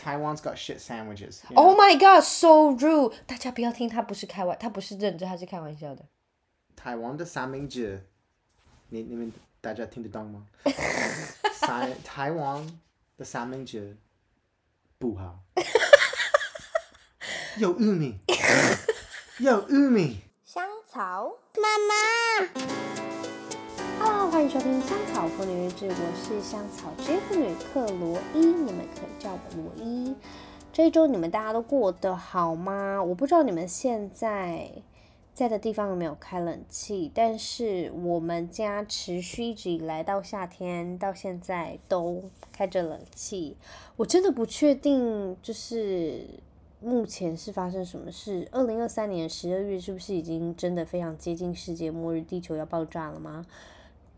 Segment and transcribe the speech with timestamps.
[0.00, 1.43] Taiwan's got shit sandwiches.
[1.49, 1.77] you Oh know?
[1.77, 3.13] my god, so rude！
[3.27, 6.05] 大家不要听，他不是开玩，他不是认真，他是开玩笑的。
[6.75, 8.07] 台湾的三明治，
[8.89, 10.47] 你你们大家听得懂吗？
[11.53, 12.79] 三台湾
[13.17, 13.95] 的三明治
[14.97, 15.39] 不好，
[17.57, 18.19] 有玉米，
[19.39, 20.21] 有玉米。
[20.43, 21.93] 香草妈妈，
[22.55, 22.99] Hello，
[24.31, 30.15] 欢迎收听《香草妇女日志》，我是香草职业妇女克罗伊，你们可以叫我罗伊。
[30.71, 33.03] 这一周你们大家都过得好吗？
[33.03, 34.71] 我不知道你们现在
[35.33, 43.57] 在的地方有没有开冷气，但是我们家持续一直以来到夏天到现在都开着冷气。
[43.97, 46.25] 我真的不确定，就是
[46.79, 48.47] 目前是发生什么事？
[48.53, 53.45] 二零二三年十二月是不是已经真的非常接近世界末日，地球要爆炸了吗？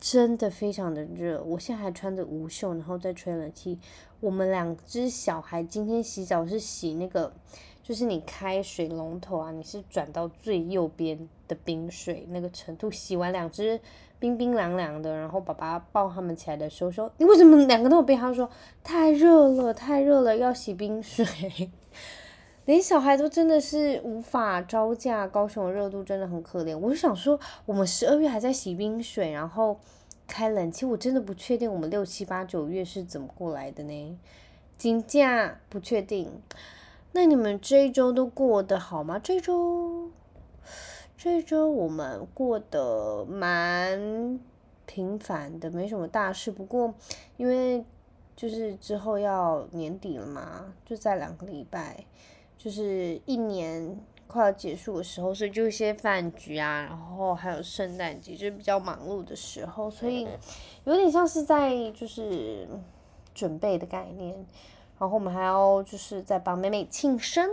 [0.05, 3.79] 真的非常的热，我现在还穿着无袖，然后再吹冷气。
[4.19, 7.31] 我们两只小孩今天洗澡是洗那个，
[7.81, 13.79] 就是你开水龙头啊，你是转到最右边的冰水那个程度，洗完两只
[14.19, 18.49] 冰冰凉凉的，然后爸爸抱他们起来的时候说：“你为什么两个那么冰？”他说
[18.83, 21.25] ：“太热了，太热了，要洗冰水。”
[22.65, 26.77] 连小孩都真的是无法招架，高雄的热度真的很可怜。
[26.77, 29.77] 我就想说，我们十二月还在洗冰水，然后
[30.27, 34.17] 开冷气，我真的不确定我们六七八九月是怎么过来的呢？
[34.77, 36.41] 金价不确定。
[37.11, 39.19] 那你们这一周都过得好吗？
[39.19, 40.09] 这周，
[41.17, 44.39] 这一周我们过得蛮
[44.85, 46.49] 平凡的，没什么大事。
[46.49, 46.93] 不过
[47.35, 47.83] 因为
[48.35, 52.05] 就是之后要年底了嘛，就在两个礼拜。
[52.63, 60.25] 就是一年快要结束的时候，所以就一些饭局啊，然后还有圣诞节，就是比较忙碌的时候，所以
[60.85, 62.65] 有点像是在就是
[63.35, 64.33] 准备的概念。
[64.97, 67.49] 然后我们还要就是在帮妹妹庆生。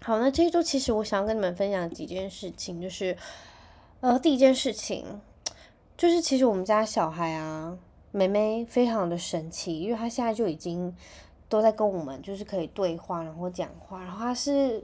[0.00, 3.16] 好，那这一周其实我想要跟你们分享几件事情，就是
[3.98, 5.20] 呃第一件事情
[5.96, 7.76] 就是其实我们家小孩啊，
[8.12, 10.94] 妹妹非常的神奇，因为她现在就已经。
[11.48, 14.82] 都在跟我们就是可以对话，然后讲话，然后他是，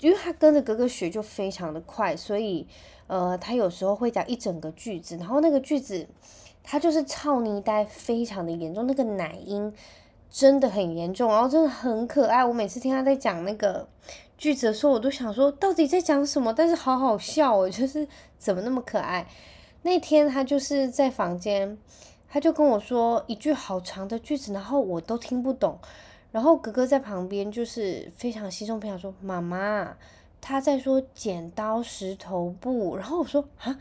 [0.00, 2.66] 因为他跟着哥哥学就非常的快，所以
[3.06, 6.08] 呃，他有时候会讲一整个句子，然后那个句子
[6.62, 9.72] 他就是操泥呆，非常的严重，那个奶音
[10.30, 12.44] 真的很严重，然后真的很可爱。
[12.44, 13.86] 我每次听他在讲那个
[14.38, 18.08] 句子的时候，我都想说到底在讲什么，但是好好笑哦，就是
[18.38, 19.26] 怎么那么可爱。
[19.82, 21.76] 那天他就是在房间。
[22.30, 25.78] 他就跟我说一句好长的句子，然后我都听不懂。
[26.30, 29.96] 然后哥哥在旁边就是非常稀松平常说：“妈妈，
[30.42, 33.80] 他在说剪刀石头布。”然后我说：“啊，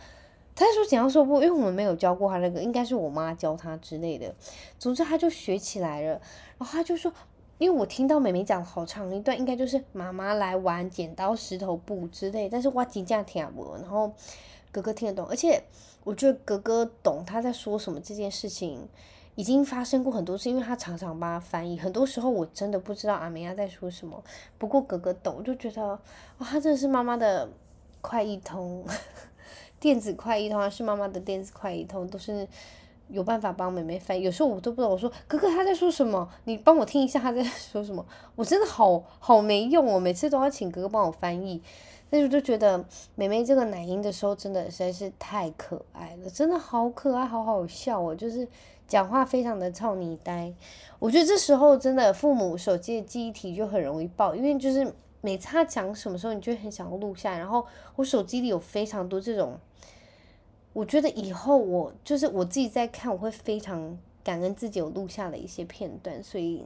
[0.56, 4.34] 他在说剪刀石头布？”因为我们没有教过他那个，应该是我妈教他之类的。
[4.80, 6.12] 总之他就学起来了。
[6.58, 7.12] 然后他就说
[7.60, 13.76] ：“因为我听到美美讲好长一段，应该就是妈妈来玩剪刀石头布之类。”但是我真正听不。
[13.76, 14.14] 然后
[14.72, 15.62] 哥哥听得懂，而且。
[16.08, 18.88] 我觉得哥哥懂他在说什么，这件事情
[19.36, 21.78] 已经发生过很多次，因为他常常帮他翻译。
[21.78, 24.24] 很多时候我真的不知道阿梅亚在说什么，
[24.58, 25.86] 不过哥哥懂，我就觉得
[26.38, 27.50] 哇，他真的是妈妈的
[28.00, 28.86] 快译通，
[29.82, 32.48] 电子快译通还，是妈妈的电子快译通，都是
[33.10, 34.24] 有办法帮妹妹翻译。
[34.24, 38.06] 有时候我都不知道，我说哥哥他在说什么，你帮我听一下他在说什么。
[38.38, 41.62] 我真的好好没用哦，每次都要请哥哥帮我翻译。
[42.10, 42.86] 但是我就觉得
[43.16, 48.16] 妹妹这个奶音的时候，真的实在是太可爱了，真的好可爱，好好笑哦！
[48.16, 48.48] 就是
[48.88, 50.54] 讲话非常的操你呆。
[51.00, 57.38] 我觉得这时候真的父母手机的记忆体就很容易爆，因为就是每次他讲什么时候，你就很想录下。
[57.38, 57.66] 然后
[57.98, 59.60] 我手机里有非常多这种，
[60.72, 66.64] 我觉得以后我就是我自己在看，我会非常感恩自己有录下了一些片段，所以。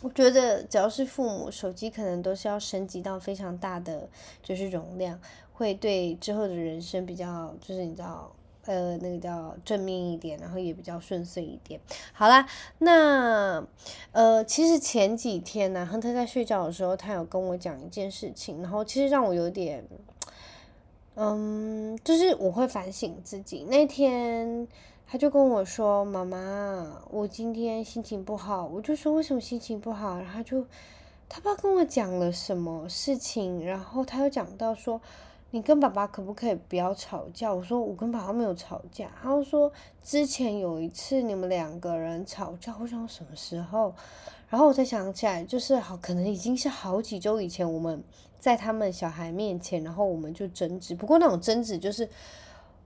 [0.00, 4.08] 我觉得只要是父母手机，可能都是要升级到非常大的，
[4.42, 5.18] 就是容量，
[5.52, 8.30] 会对之后的人生比较，就是你知道，
[8.66, 11.80] 呃，那个叫正面一点，然后也比较顺遂一点。
[12.12, 12.46] 好啦，
[12.78, 13.66] 那
[14.12, 19.84] 呃，其实前几天呢，亨特在睡觉的时候，他有跟我讲一件事情，然后其实让我有点，
[21.16, 24.68] 嗯，就是我会反省自己那天。
[25.10, 30.66] 他就跟我说：“妈妈，我今天心情不好。”我就说：“为什么心情不好？”然后就
[31.30, 35.00] 他爸跟我讲了什么事情，然后他又讲到说
[35.50, 39.72] ：“你跟爸爸可不可以不要吵架？”我说：“我跟爸爸没有吵架。”他又说
[40.04, 43.94] ：“之前有一次你们两个人吵架，我想什么时候？”
[44.50, 48.04] 然后我才想起来，就是好，可能已经是好几周以前，我们
[48.38, 50.94] 在他们小孩面前，然后我们就争执。
[50.94, 52.08] 不过那种争执就是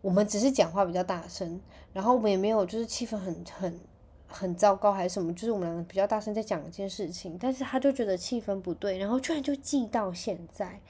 [0.03, 1.59] 我们只是讲话比较大声。
[1.95, 3.81] 然后我们也没有，就是气氛很很
[4.27, 10.81] 很糟糕还是什么，就是我们两个比较大声在讲一件事情，但是他就觉得气氛不对，然后居然就记到现在，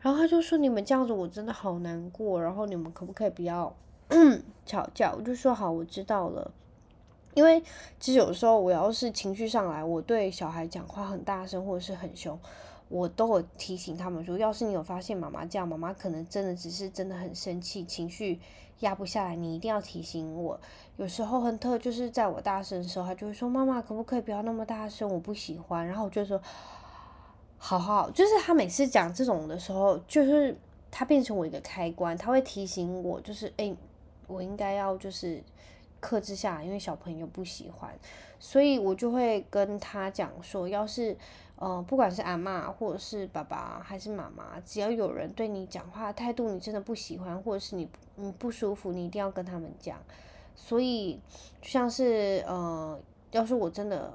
[0.00, 3.72] 然后他就说你们这样子我真的好难过，然后你们可不可以不要
[4.66, 5.14] 吵架？
[5.16, 6.50] 我就说好，我知道了。
[7.34, 7.62] 因为
[8.00, 12.36] 其实有时候我要是情绪上来，我对小孩讲话很大声或者是很凶，
[12.88, 18.38] 我都有提醒他们说，要是你有发现妈妈这样，妈妈可能真的只是真的很生气，情绪
[18.80, 20.60] 压不下来，你一定要提醒我。
[20.96, 25.86] 有时候亨特就是在我大声的时候，他就会说妈妈可不可以不要那么大声，我不喜欢。
[25.86, 26.40] 然后我就说，
[27.58, 30.56] 好好，就是他每次讲这种的时候，就是
[30.90, 33.74] 他变成我一个开关，他会提醒我，就是哎，
[34.26, 35.42] 我应该要就是。
[36.00, 37.90] 克制下来，因为小朋友不喜欢，
[38.38, 41.16] 所以我就会跟他讲说，要是
[41.56, 49.98] 呃，不管是阿妈或者是爸爸还是妈妈，只要有人对你讲话态度你真的不喜欢，或者是你你不舒服，你一定要跟他们讲。
[50.56, 51.20] 所以
[51.60, 52.98] 就像是呃，
[53.30, 54.12] 要是我真的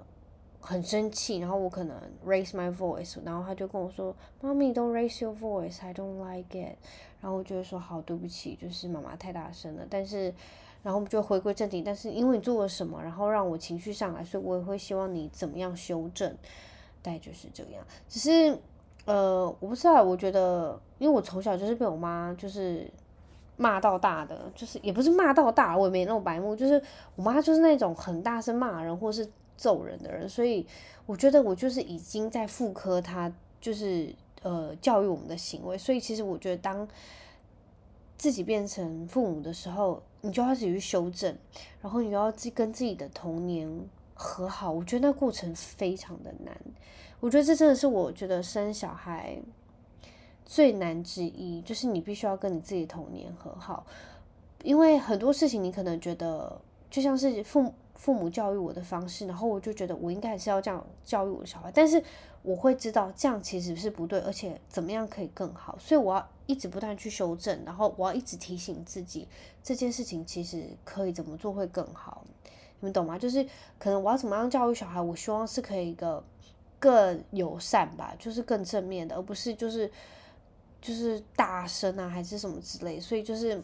[0.59, 6.77] 很生气，然后我可能 raise my voice，然后他就跟我说，妈咪 don't raise your voice，I don't like it。
[7.21, 10.33] 然后我就会说好，对不起，就是妈妈太大声了，但是。
[10.81, 16.33] 然后我们就回归正题，但是因为你做了什么，然后让我情绪上来，所以我也会希望你怎么样修正，
[17.01, 17.83] 大概就是这样。
[18.07, 18.57] 只是，
[19.05, 22.89] 呃，我不知道，我觉得，因为我从小就是被我妈就是
[23.57, 26.81] 骂到大的，就是也不是骂到大，我也没那种白目，就是
[27.15, 30.65] 我妈就是那种很大声骂人或是揍人的人，所以
[31.05, 36.87] 我觉得我就是已经在复刻她就是呃教育我们的行为，所以其实我觉得当。
[38.17, 41.33] 自己变成父母的时候，你就要自己去修正，
[41.81, 43.65] 然后你要自跟自己的童年
[44.21, 44.69] 和好。
[44.69, 46.53] 我觉得那过程非常的难。
[47.21, 49.39] 我觉得这真的是我觉得生小孩
[50.45, 53.85] 最难之一，就是你必须要跟你自己童年和好。
[54.63, 62.03] 因为很多事情你可能觉得就像是父父母教育我的方式，然后我就觉得我应该是要这样教育我的小孩，但是
[62.41, 66.27] 我会知道这样其实是不对，而且怎么样可以更好，所以我要。
[66.49, 69.27] 一直不断去修正，然后我要一直提醒自己
[69.61, 72.25] 这件事情其实可以怎么做会更好，
[72.79, 73.17] 你们懂吗？
[73.17, 73.45] 就是
[73.77, 76.23] 可能我要怎么样教育小孩，我希望是可以一个
[76.79, 79.91] 更友善吧，就是更正面的，而不是就是
[80.81, 82.99] 就是大声啊还是什么之类。
[82.99, 83.61] 所以就是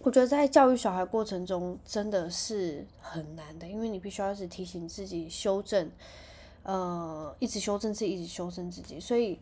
[0.00, 5.90] 我觉得在教育小孩过程中真的是很难的，因为你必须要是提醒自己修正，
[6.62, 9.40] 呃，一直修正自己，一直修正自己，所以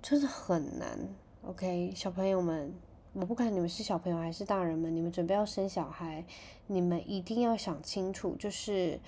[0.00, 0.98] 真的很难。
[1.42, 2.72] OK，小朋友们，
[3.14, 6.24] 我不管你们是小朋友还是大人们，你们准备要生小孩，
[6.66, 9.00] 你们一定要想清楚，就是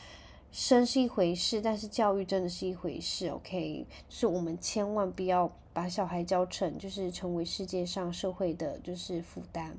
[0.50, 3.28] 生是一回事，但是教育真的是一回事。
[3.28, 9.76] OK，是我们千万不要把小孩教成就是成为世界上社会的就是负担。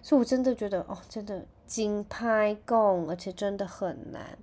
[0.00, 4.38] 所以我真的觉得哦，真的金拍供，而且真的很难。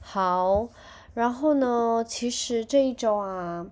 [0.00, 0.68] 好，
[1.12, 3.66] 然后呢，其实这一周啊。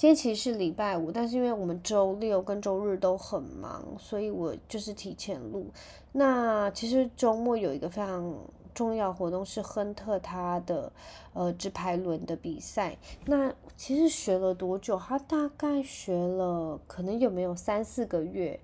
[0.00, 5.66] 今天其实是礼拜五，但是因为我们周六跟周日都很忙，所以我就是提前录。
[6.12, 8.34] 那其实周末有一个非常
[8.72, 10.90] 重要活动是亨特他的
[11.34, 12.96] 呃直排轮的比赛。
[13.26, 14.98] 那其实学了多久？
[14.98, 18.58] 他大概学了可能有没有三四个月，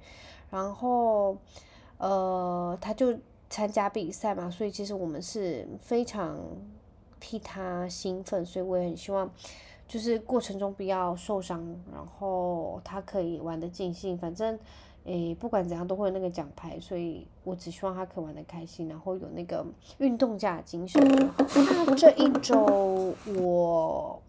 [0.49, 1.37] 然后
[1.99, 3.15] 呃他就
[3.51, 6.41] 参加比赛嘛，所以其实我们是非常
[7.21, 9.31] 替他兴奋，所以我也很希望。
[9.89, 14.59] 就是过程中不要受伤，然后他可以玩的尽兴，反正，
[15.05, 19.65] 诶，不管怎样都会有那个奖牌，所以我只希望他可以玩的开心，然后有那个
[19.99, 21.01] 运动家精神。
[21.07, 24.21] 那这一周我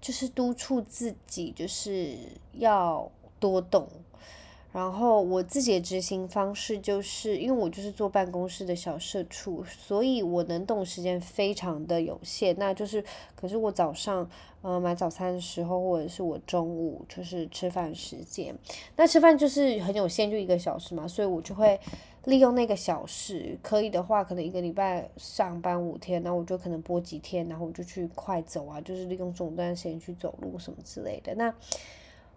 [0.00, 2.16] 就是督促自己，就是
[2.52, 3.86] 要多动。
[4.72, 12.56] 然后我自己的执行方式就是，因为我就是坐办公室的小社畜，所以我能动时间非常的有限。
[12.58, 13.04] 那就是，
[13.36, 14.26] 可是我早上
[14.62, 18.54] 呃买早餐的时候，或者是我中午就是吃饭时间，
[18.96, 21.78] 那吃饭就是很有限，就一个小时嘛，所以我就会
[22.24, 31.34] 利用那个小时，可以的话，可能一个礼拜上班五天，那我就可能播几天，然后我就去快走啊，就是利用这段时间去走路什么之类的。
[31.34, 31.52] 那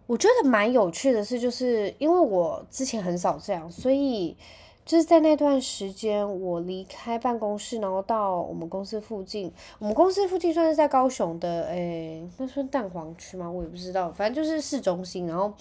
[0.07, 4.37] 我觉得蛮有趣的是，就是因为我之前很少这样，所以
[4.85, 9.51] 就是在那段时间，我离开办公室，然后到我们公司附近。
[9.79, 13.49] 我们公司附近算是在高雄的，诶，那算蛋黄区吗？
[13.49, 15.25] 我也不知道，反正就是市中心。
[15.25, 15.51] 然后，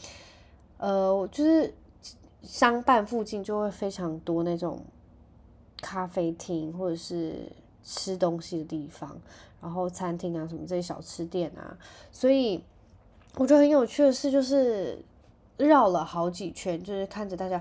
[0.77, 1.73] 呃，就是
[2.43, 4.79] 商办附近就会非常多那种
[5.81, 7.51] 咖啡厅或者是
[7.83, 9.19] 吃东西的地方，
[9.63, 11.79] 然后餐厅啊什么这些小吃店啊，
[12.13, 12.63] 所以。
[13.37, 14.97] 我觉得很有趣的事就是
[15.57, 17.61] 绕了好几圈，就是看着大家，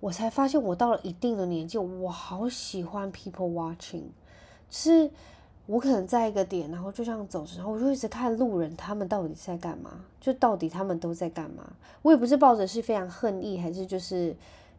[0.00, 4.02] 我才发现我到了一定的年纪，我好喜欢 people watching，
[4.70, 5.10] 是
[5.66, 11.72] 我可能在一个点，然后就这样走着，然后我就一直看路人他们到底在干嘛，就到底他们都在干嘛。
[12.02, 14.36] 我也不是抱着是非常恨意，还是就是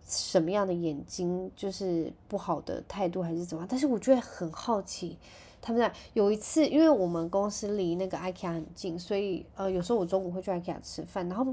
[0.08, 3.68] 什么样的眼睛，就是不好的态度，还是怎么样。
[3.68, 5.18] 但是我觉得很好奇。
[5.66, 11.28] 他们在有一次，因为我们公司离那个 IKEA 很近，所以呃，有时候我中午会去 IKEA 吃饭。
[11.28, 11.44] 然后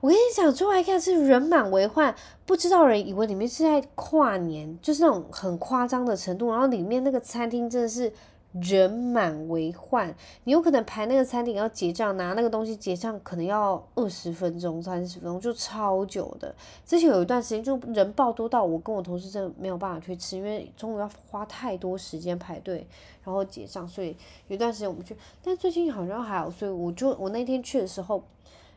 [0.00, 6.50] 我跟你讲，去 IKEA 是人满为患，不知道人以为里面是在跨年，就是那种很夸张的程度。
[6.50, 8.12] 然后里面那个餐厅真的是。
[8.52, 16.54] 人满为患，你有可能排那个餐厅要结账，拿那个东西结账，可能要二十分钟、三十分钟，就超久的。
[16.84, 22.86] 之前有一段时间，就人爆多到我跟我同事真的没有办法去吃，因为中午要花太多时间排队，
[23.22, 24.16] 然后结账，所以
[24.48, 25.14] 有一段时间我们去。
[25.42, 28.22] 但最近好像还好，所以我就我那天去的时候，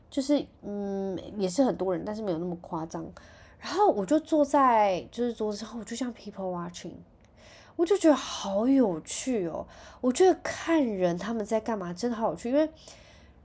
[0.09, 3.05] 就是嗯，也是很多人，但是没有那么夸张。
[3.59, 6.91] 然后我就坐在就是桌子上，我就像 people watching。
[7.79, 9.65] 我就觉得好有趣哦！
[10.01, 12.69] 我觉得看人他们在干嘛真的好有趣，因为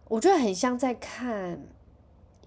[0.09, 1.57] 我觉得很像在看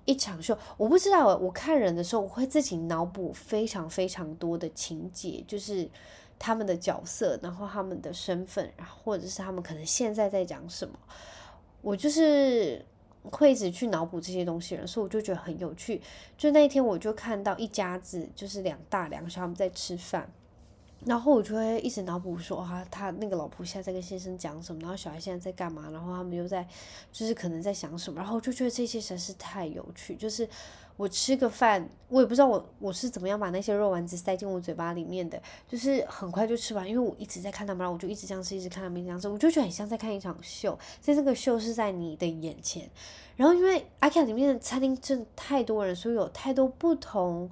[0.03, 0.57] 一场秀。
[0.75, 5.89] 我不知道，我看人的时候，我会自己脑补非常非常多的情节，就是
[6.37, 10.99] 他们的角色，然后他们的身份，然后或者是他们可能现在在讲什么。
[11.81, 12.85] 我就是
[13.23, 16.01] 会一直去脑补这些东西，人，所以我就觉得很有趣。
[16.37, 20.29] 就那一天，我就看到一家子，就是两大两小他们在吃饭。
[21.05, 26.67] 然后我就会一直脑补说啊，他那个老婆现在在跟先生讲什么，然后小孩现在在干嘛，然后他们又在，
[27.11, 30.15] 就是可能在想什么，然后我就觉得这些实在是太有趣。
[30.15, 30.49] 就是
[30.97, 42.89] 我吃个饭，我也不知道我我是怎么样把那些肉丸子塞进我嘴巴里面的，就是很快就吃完，因为我一直在看他们，然后我就一直这样吃，一直看他们这样吃，我就觉得很像在看一场秀，在这个秀是在你的眼前。
[43.35, 47.49] 然后因为阿卡里面的餐厅真的太多人，所以有太多不同。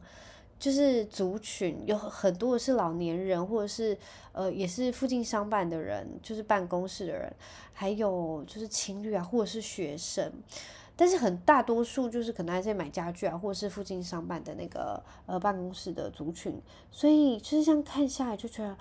[0.57, 3.97] 就是族群有很多是老年人，或者是
[4.31, 7.31] 呃也是附近商办的人，就是办公室的人，
[7.73, 10.31] 还有就是情侣啊，或者是学生，
[10.95, 18.77] 但是很大多数就是可能还在买家具啊，或者是附近商办的那个呃办公室的族群，所以就是这样看下来就觉得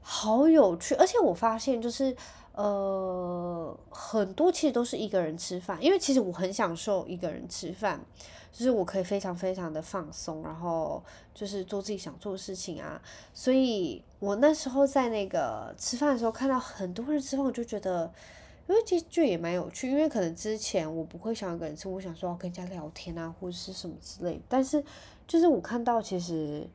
[0.00, 2.16] 好有趣，而且我发现就是
[2.54, 8.00] 呃很多其实都是一个人吃饭，因为其实我很享受一个人吃饭。
[8.54, 11.02] 就是我可以非常非常的放松，然后
[11.34, 13.00] 就是做自己想做的事情啊。
[13.32, 18.12] 所以我那时候在那个吃饭的时候，看到很多人吃饭，我就觉得，
[18.68, 19.88] 因为其实就也蛮有趣。
[19.90, 24.38] 因为可能之前我不会想一个人吃，我想说要跟人家聊天啊，或者是什么之类。
[24.50, 24.84] 但是
[25.26, 26.68] 就是我看到，其实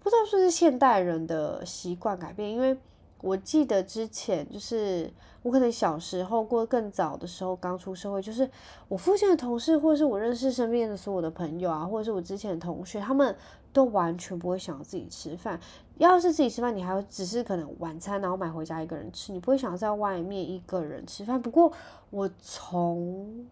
[0.00, 2.76] 不知道是不是现代人的习惯改变，因为
[3.22, 5.10] 我记得之前就是。
[5.44, 8.48] 我可能小时候过更早的时候，刚出社会，就是
[8.86, 13.34] 我父亲的同事，或者是我认识身边的所有的朋友啊，或者是我之前的同学，他们
[13.72, 15.58] 都完全不会想要自己吃饭。
[15.96, 21.42] 要是自己吃饭，你还会只是可能晚餐，然后买回家一个人吃，你不会想要在外面一个人吃饭。
[21.42, 21.72] 不过
[22.10, 23.44] 我从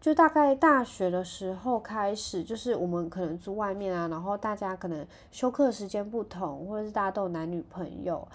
[0.00, 8.26] 就大概大学的时候开始，就是我们可能住外面啊，然后大家可能休课时间不同，或者是大家都有男女朋友。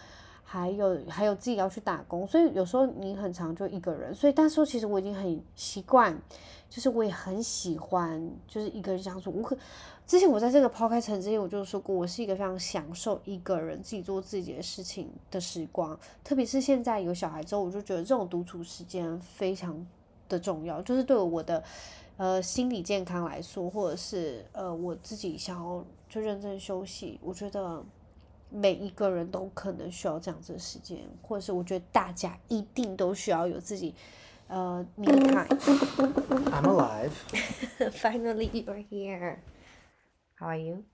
[0.47, 6.15] 还有还有自己要去打工，所以有时候你很长就一个人，所以但是其实我已经很习惯，
[6.69, 9.33] 就是我也很喜欢就是一个人相处。
[9.35, 9.57] 我可
[10.05, 19.83] 之前我在这个抛开成之前，我就说过，我是一个非常享受一个人自己做自己的事情的时光，特别是现在有小孩之后，我就觉得这种独处时间非常
[20.29, 21.63] 的重要，就是对我的
[22.17, 27.83] 呃心理健康来说，或者是呃我自己想要就认真休息，我觉得。
[28.50, 33.94] 每一个人都可能需要这样子的时间，或者是我觉得大家一定都需要有自己
[34.48, 37.12] 呃 me time。I'm alive.
[37.92, 39.38] Finally, you're here.
[40.36, 40.84] How are you?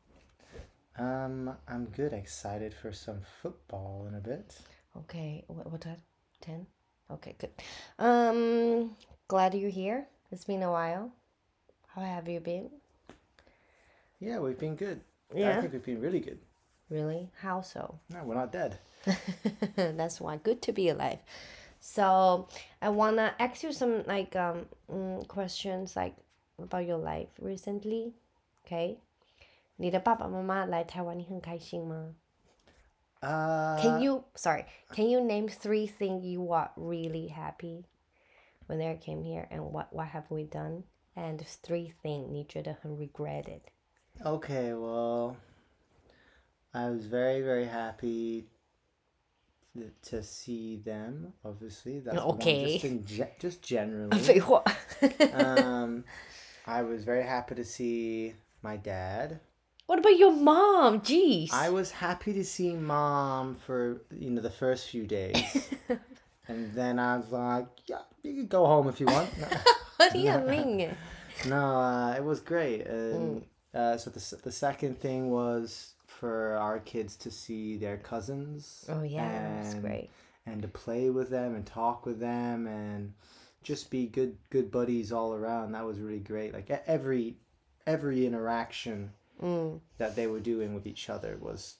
[0.99, 2.12] Um, I'm good.
[2.12, 4.59] Excited for some football in a bit.
[4.95, 6.02] Okay, what what time?
[6.40, 6.66] Ten.
[7.11, 7.50] Okay, good.
[7.99, 8.97] Um,
[9.28, 10.09] glad you're here.
[10.31, 11.12] It's been a while.
[11.88, 12.71] How have you been?
[14.19, 15.00] Yeah, we've been good.
[15.35, 15.59] Yeah.
[15.59, 16.38] I think we've been really good.
[16.90, 17.31] Really?
[17.40, 17.99] How so?
[18.11, 18.78] No, we're not dead.
[19.76, 20.37] That's why.
[20.37, 21.19] Good to be alive.
[21.81, 22.49] So
[22.81, 26.14] I wanna ask you some like um mm, questions like
[26.59, 28.14] about your life recently.
[28.64, 28.99] Okay.
[29.76, 32.14] 你的爸爸妈妈来台湾，你很开心吗？
[33.21, 34.64] Uh, can you sorry?
[34.90, 37.85] Can you name three things you were really happy
[38.69, 40.85] when they came here, and what what have we done?
[41.14, 43.61] And three things 你觉得很 regretted.
[44.21, 45.37] Okay, well.
[46.74, 48.48] I was very, very happy
[50.04, 51.34] to see them.
[51.44, 52.62] Obviously, that's okay.
[52.62, 54.42] One, just, in ge- just generally.
[55.34, 56.04] um,
[56.66, 59.40] I was very happy to see my dad.
[59.88, 61.01] What about your mom?
[61.01, 61.51] Jeez.
[61.51, 65.70] I was happy to see mom for you know the first few days,
[66.48, 69.30] and then I was like, yeah, you can go home if you want.
[69.98, 70.96] what do you mean?
[71.46, 72.86] No, uh, it was great.
[72.86, 73.78] And, mm.
[73.78, 78.86] uh, so the the second thing was for our kids to see their cousins.
[78.88, 80.10] Oh yeah, and- great.
[80.46, 83.13] And to play with them and talk with them and
[83.63, 85.72] just be good good buddies all around.
[85.72, 86.54] That was really great.
[86.54, 87.38] Like every
[87.86, 89.12] every interaction
[89.42, 89.80] mm.
[89.98, 91.75] that they were doing with each other was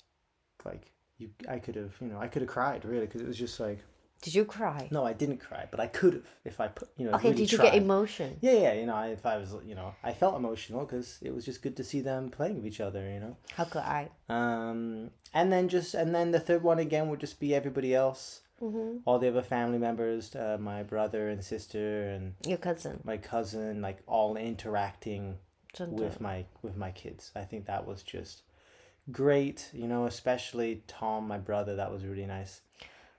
[0.65, 1.29] like you.
[1.48, 3.79] I could have you know I could have cried really because it was just like
[4.21, 4.87] did you cry?
[4.91, 7.13] No, I didn't cry, but I could have if I put, you know.
[7.13, 7.71] Okay, really did you tried.
[7.71, 8.37] get emotion?
[8.39, 11.33] Yeah, yeah, you know, I, if I was, you know, I felt emotional because it
[11.33, 13.37] was just good to see them playing with each other, you know.
[13.55, 14.09] How could I?
[14.29, 18.41] Um, and then just, and then the third one again would just be everybody else,
[18.61, 18.97] mm-hmm.
[19.05, 23.81] all the other family members, uh, my brother and sister, and your cousin, my cousin,
[23.81, 25.37] like all interacting
[25.79, 27.31] with my with my kids.
[27.35, 28.43] I think that was just
[29.11, 31.75] great, you know, especially Tom, my brother.
[31.75, 32.61] That was really nice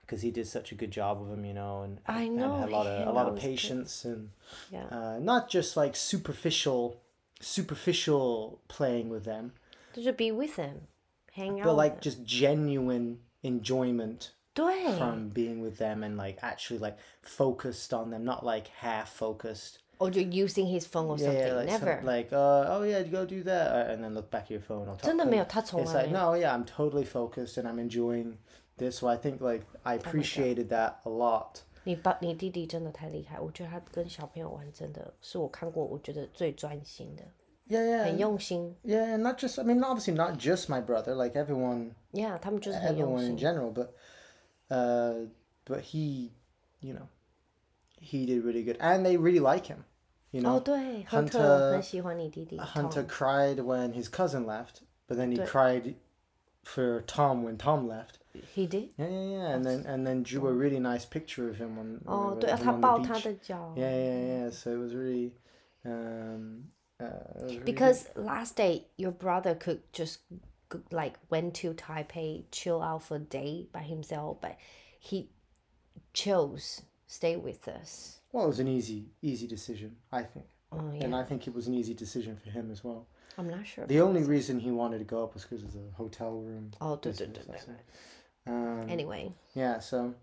[0.02, 2.56] because he did such a good job with him, you know, and, I and know,
[2.56, 3.50] had a lot he of a lot of knows good.
[3.50, 4.30] patience and
[4.70, 4.86] Yeah.
[4.90, 6.96] uh, not just like superficial
[7.40, 9.52] superficial playing with them
[9.94, 10.86] 就是 be with them,
[11.32, 11.64] hang out.
[11.64, 12.00] but with like them.
[12.02, 18.24] just genuine enjoyment 对， from being with them and like actually like focused on them
[18.24, 21.46] not like half focused or you're using his phone or yeah, something.
[21.46, 22.02] yeah, like, some- Never.
[22.04, 24.86] like uh, oh yeah go do that uh, and then look back at your phone
[24.88, 26.24] or talk 真的没有，他从 it's 来 like 没有。
[26.24, 28.36] no yeah i'm totally focused and i'm enjoying
[28.76, 37.22] this so i think like i appreciated that a lot 你爸你弟弟真的太厉害，我觉得他跟小朋友玩真的是我看过我觉得最专心的，
[37.68, 38.76] yeah yeah 很用心。
[38.84, 43.22] yeah and not just i mean obviously not just my brother like everyone Yeah，他们就是很用 everyone
[43.22, 43.38] in 心。
[43.38, 43.88] general, but
[44.70, 45.28] uh,
[45.64, 46.30] but he,
[46.80, 47.06] you know,
[48.00, 49.84] he did really good, and they really like him.
[50.30, 52.58] You 哦， know, 对 Hunter- ，Hunter 很喜欢你弟弟。
[52.58, 55.46] Hunter Tom cried when his cousin left, but then he 对。
[55.46, 55.94] cried
[56.62, 58.16] for Tom when Tom left.
[58.54, 58.90] He did。
[58.96, 62.00] Yeah, yeah, yeah, and then and then drew a really nice picture of him on.
[62.06, 63.24] 哦， of 对啊， him 他 on the 抱他 beach.
[63.24, 63.74] 的脚。
[63.76, 64.50] Yeah, yeah, yeah.
[64.50, 65.32] So it was really,
[65.84, 66.64] um,
[67.00, 70.18] uh, it was really Because last day your brother could just
[70.70, 74.56] g- like went to Taipei, chill out for a day by himself, but
[75.00, 75.28] he
[76.12, 78.20] chose stay with us.
[78.32, 81.54] well, it was an easy, easy decision, I think, Oh and yeah, I think it
[81.54, 83.06] was an easy decision for him as well.
[83.38, 83.86] I'm not sure.
[83.86, 86.70] The only reason he wanted to go up was because of the hotel room.
[86.80, 87.78] 哦，对对 business, 对 I 对 think.
[88.47, 89.31] um, anyway.
[89.53, 90.13] Yeah, so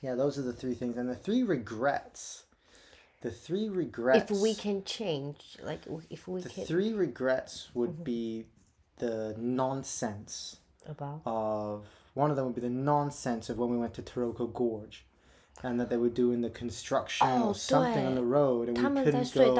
[0.00, 0.96] yeah, those are the three things.
[0.96, 2.44] And the three regrets.
[3.20, 4.30] The three regrets.
[4.30, 6.64] If we can change, like if we the can.
[6.64, 8.02] Three regrets would mm-hmm.
[8.02, 8.46] be
[8.98, 10.56] the nonsense
[10.86, 14.52] about of one of them would be the nonsense of when we went to Taroko
[14.52, 15.04] Gorge
[15.62, 19.04] and that they were doing the construction oh, or something on the road and we
[19.04, 19.54] couldn't go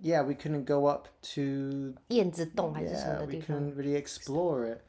[0.00, 1.94] yeah we couldn't go up to
[2.92, 4.82] yeah we couldn't really explore it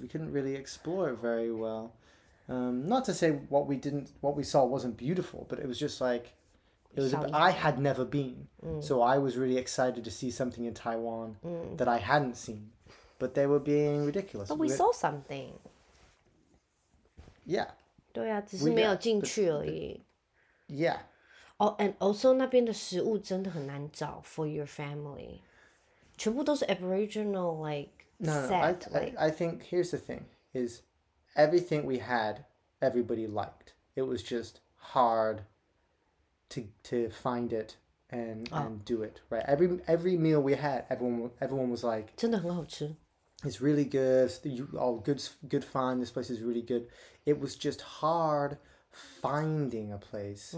[0.00, 1.92] We couldn't really explore it very well.
[2.48, 5.78] Um, not to say what we didn't, what we saw wasn't beautiful, but it was
[5.78, 6.34] just like
[6.94, 7.12] it was.
[7.12, 7.30] A, Sorry.
[7.32, 8.48] I had never been,
[8.80, 11.36] so I was really excited to see something in Taiwan
[11.78, 12.70] that I hadn't seen.
[13.18, 14.48] But they were being ridiculous.
[14.48, 15.52] But we We- saw something.
[17.46, 17.68] yeah,
[18.12, 20.02] 对啊，只 We 是没有 got- 进去而已。
[20.68, 20.98] yeah.
[21.58, 25.38] 哦、a n d also 那边的食物真的很难找 for your family，
[26.16, 27.90] 全部都是 Aboriginal like
[28.20, 30.82] No, no, I, set I, like I think here's the thing: is
[31.36, 32.44] everything we had,
[32.80, 33.74] everybody liked.
[33.96, 35.42] It was just hard
[36.50, 37.76] to to find it
[38.10, 39.44] and and do it right.
[39.46, 42.94] Every every meal we had, everyone everyone was like, 真的很好吃。
[43.42, 44.30] "It's really good.
[44.44, 45.98] You all good good fine.
[45.98, 46.86] This place is really good."
[47.26, 48.58] It was just hard
[48.90, 50.54] finding a place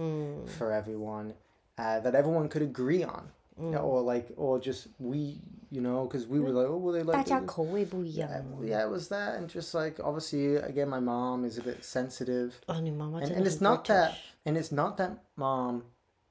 [0.59, 1.35] for everyone
[1.79, 3.31] uh, that everyone could agree on.
[3.59, 7.17] Or like, or just we, you know, because we were like, oh, well, they 大
[7.17, 8.29] like 家 the- 口味不一样。
[8.61, 12.53] yeah, it was that, and just like obviously, again, my mom is a bit sensitive,
[12.67, 14.17] 哦，你妈妈 and, 真 and 的 it's 很 not that, British。
[14.45, 15.85] and it's not that mom.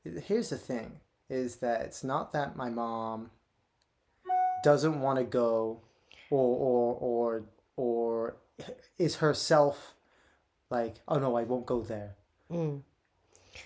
[0.04, 3.32] Here's the thing: is that it's not that my mom
[4.64, 5.80] doesn't want to go,
[6.30, 7.44] or or or
[7.76, 8.36] or
[9.00, 9.96] is herself
[10.70, 12.16] like, oh no, I won't go there.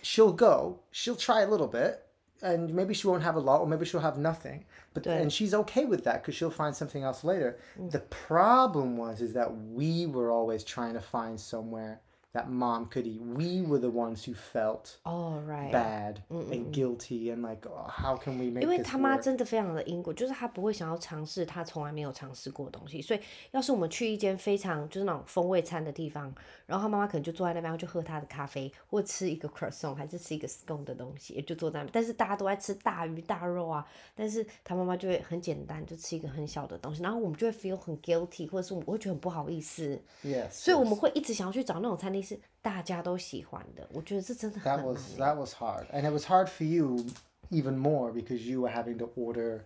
[0.01, 0.79] She'll go.
[0.91, 2.02] She'll try a little bit,
[2.44, 4.64] and maybe she won't have a lot, or maybe she'll have nothing.
[4.92, 7.58] But and she's okay with that because she'll find something else later.
[7.80, 7.90] Mm.
[7.90, 12.00] The problem was is that we were always trying to find somewhere
[12.34, 13.20] that mom could eat.
[13.20, 15.72] We were the ones who felt 哦，right。
[15.72, 19.16] bad and guilty and like, oh, how can we make 因为他妈?
[19.16, 23.00] 真的非常的因果，就是他不会想要尝试他从来没有尝试过的东西。
[23.00, 23.20] 所以，
[23.52, 26.34] 要是我们去一间非常就是那种风味餐的地方，
[26.66, 31.90] 然后他妈妈可能就坐在那边，然后就喝他的咖啡，或吃一个 croissant，还是吃一个 scone 的东西，也就坐在那边。
[31.94, 40.00] 但是大家都在吃大鱼大肉啊，但是他妈妈就会很简单，就吃一个很小的东西，然后我们就会 feel 很 guilty，或者是我们会觉得很不好意思。
[40.22, 40.50] Yes.
[40.50, 45.17] 所以我们会一直想要去找那种餐厅 是大家都喜欢的，我觉得这真的很 That 难 was 欸。
[45.21, 47.05] that was hard, and it was hard for you
[47.51, 49.61] even more because you were having to order.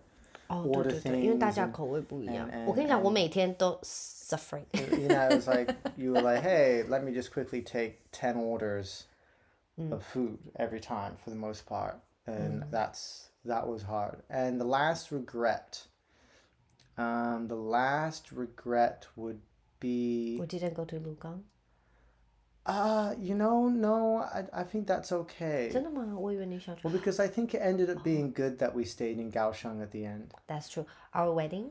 [0.48, 4.64] 哦，对 order 对对，因为大 things 家 and- 口味不一样 and- 我跟你讲， and- 我每天都 suffering。
[4.74, 8.36] You know, it was like you were like, "Hey, let me just quickly take ten
[8.36, 9.02] orders
[9.90, 11.94] of food every time for the most part,"
[12.26, 14.18] and that's that was hard.
[14.28, 15.86] And the last regret,
[16.96, 19.40] um, the last regret would
[19.80, 21.42] be, We didn't go to 鹿港，
[22.68, 25.70] uh, you know, no, I I think that's okay.
[25.70, 26.16] 真的吗？
[26.18, 26.86] 我以为你想去。
[26.88, 29.90] Well, because I think it ended up being good that we stayed in Kaohsiung at
[29.90, 30.30] the end.
[30.46, 30.86] That's true.
[31.12, 31.70] Our wedding.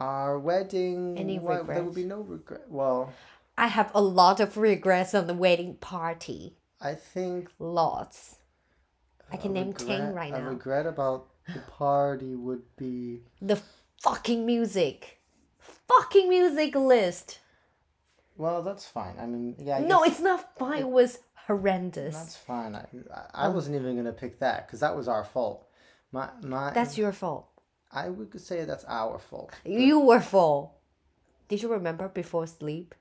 [0.00, 1.94] Our wedding, Any well, there would regrets?
[1.94, 2.62] be no regret.
[2.68, 3.12] Well,
[3.56, 6.56] I have a lot of regrets on the wedding party.
[6.80, 8.38] I think Lots.
[9.30, 10.48] I a can name ten regret- right a now.
[10.48, 13.60] regret about the party would be The
[14.02, 15.20] fucking music.
[15.88, 17.38] Fucking music list.
[18.39, 19.15] well, that's fine.
[19.19, 20.79] I mean, yeah, I No, guess it's not fine.
[20.79, 22.15] It was horrendous.
[22.15, 22.73] that's fine.
[22.75, 25.67] I, I, I wasn't even gonna pick that because that was our fault.
[26.11, 27.45] My my, That's your fault.
[27.91, 29.51] I would say that's our fault.
[29.65, 30.59] You were full.
[31.49, 32.95] Did you remember before sleep?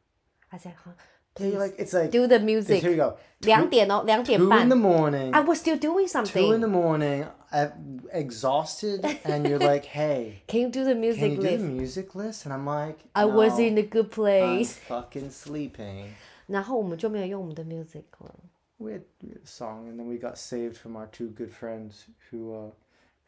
[0.52, 0.92] I said, huh,
[1.37, 2.83] please like it's like do the here music.
[2.83, 3.17] you go.
[3.39, 4.79] 两点哦，两点 Two in the 半。
[4.79, 5.31] morning.
[5.33, 6.67] I was still doing Two in the something.
[6.69, 7.69] morning, uh,
[8.11, 11.63] exhausted, and you're like, "Hey, Can you do the can music you do the list?
[11.65, 14.77] music list?" And I'm like, I was "No, in a good I'm place.
[14.87, 16.05] fucking sleeping."
[16.47, 18.33] 然后我们就没有用我们的 music 了。
[18.77, 21.51] We had, we had a song, and then we got saved from our two good
[21.51, 22.71] friends who uh,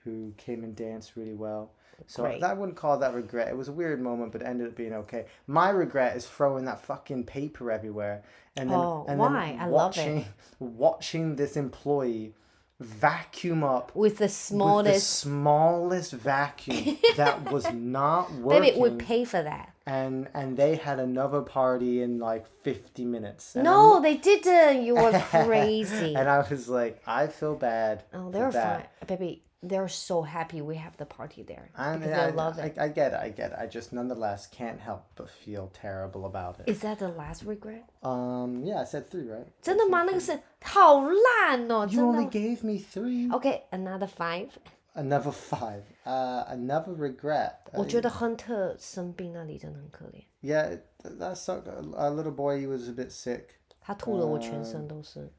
[0.05, 1.73] who came and danced really well.
[2.07, 2.43] So Great.
[2.43, 3.49] I wouldn't call that regret.
[3.49, 5.27] It was a weird moment, but it ended up being okay.
[5.47, 8.23] My regret is throwing that fucking paper everywhere,
[8.57, 9.51] and then Oh, and why?
[9.53, 10.01] then I love it.
[10.01, 10.25] watching
[10.59, 12.35] watching this employee
[12.79, 15.11] vacuum up With the with the smallest.
[15.11, 18.65] smallest vacuum that was not working.
[18.65, 19.75] it would pay for that.
[19.87, 23.55] and and they had another party in like 50 minutes.
[23.55, 24.85] And No, they didn't.
[24.87, 26.15] You were crazy.
[26.15, 28.05] and I was like, I feel bad.
[28.15, 28.85] Oh, they're fine.
[29.07, 31.70] Baby, they're so happy we have the party there.
[31.76, 32.78] I, because I, they love I, it.
[32.78, 33.20] I get it.
[33.20, 33.58] I get it.
[33.58, 36.68] I just nonetheless can't help but feel terrible about it.
[36.70, 37.90] Is that the last regret?
[38.04, 39.48] Um, yeah, I said three, right?
[39.62, 40.04] 真的吗？
[40.04, 42.40] 那个是好烂哦， You 真 only 的。
[42.40, 43.30] gave me three.
[43.32, 44.50] Okay, another five.
[44.94, 45.82] Another five.
[46.06, 47.56] Uh, another regret.
[47.74, 50.84] 我觉得亨特生病那里真的很可怜， Yeah, it-
[51.20, 51.68] that sucked.
[51.68, 53.46] Our little boy, he was a bit sick.
[53.82, 55.30] 他吐了我全身都是，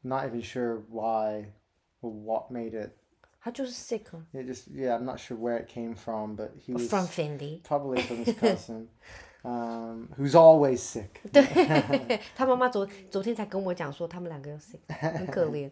[0.00, 1.52] Not even sure why
[2.02, 2.90] or what made it.
[3.40, 6.72] 他就是 sick 啊 It just, yeah, I'm not sure where it came from, but he
[6.72, 7.62] was from Fendi。
[7.62, 8.88] probably from his cousin,
[9.44, 11.20] um, who's always sick.
[11.32, 15.70] 对，他妈妈昨昨天才跟我讲说他们两个 sick，很可怜，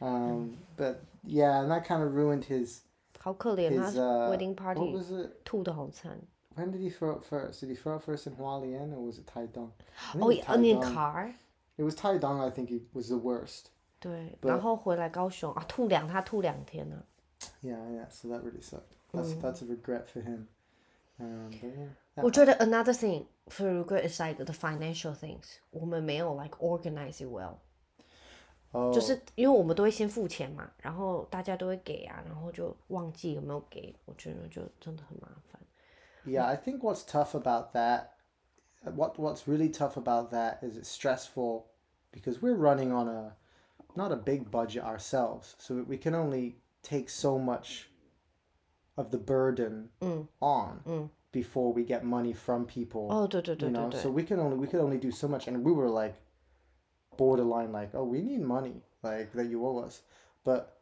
[0.00, 2.80] Um, but yeah, and that kind of ruined his
[3.18, 5.30] 好可怜，他 his uh, wedding what party was it?
[5.44, 6.18] 吐的好惨。
[6.56, 7.60] When did he throw it first?
[7.60, 9.70] Did he throw it first in Hualien or was it Taidong?
[10.12, 10.94] I think 哦 it was ，in Taidong.
[10.94, 11.34] car。
[11.78, 12.40] It was Taidong.
[12.40, 13.70] I think he was the worst.
[14.04, 17.04] 对， But- 然后回来高雄啊，吐两他吐两天呢、
[17.62, 18.08] Yeah, yeah.
[18.10, 18.96] So that really sucked.
[19.12, 20.46] That's that's a regret for him.
[21.18, 22.22] Um, but yeah.
[22.22, 27.56] 我觉得 another thing for regret is like the financial things，我们没有 like organize it well，、
[28.72, 35.60] Oh, 就是因为我们都会先付钱嘛，然后大家都会给啊，然后就忘记有没有给，我觉得就真的很麻烦。
[36.24, 36.44] yeah.
[36.44, 38.10] I think what's tough about that,
[38.94, 41.64] what what's really tough about that is it's stressful
[42.12, 43.36] because we're running on a
[43.97, 47.89] not a big budget ourselves, so we can only take so much
[48.97, 50.27] of the burden mm.
[50.41, 51.09] on mm.
[51.31, 53.07] before we get money from people.
[53.11, 53.89] Oh, do, do, do, you know?
[53.91, 56.15] So we can only we could only do so much, and we were like
[57.17, 60.01] borderline, like, oh, we need money, like that you owe us.
[60.43, 60.77] But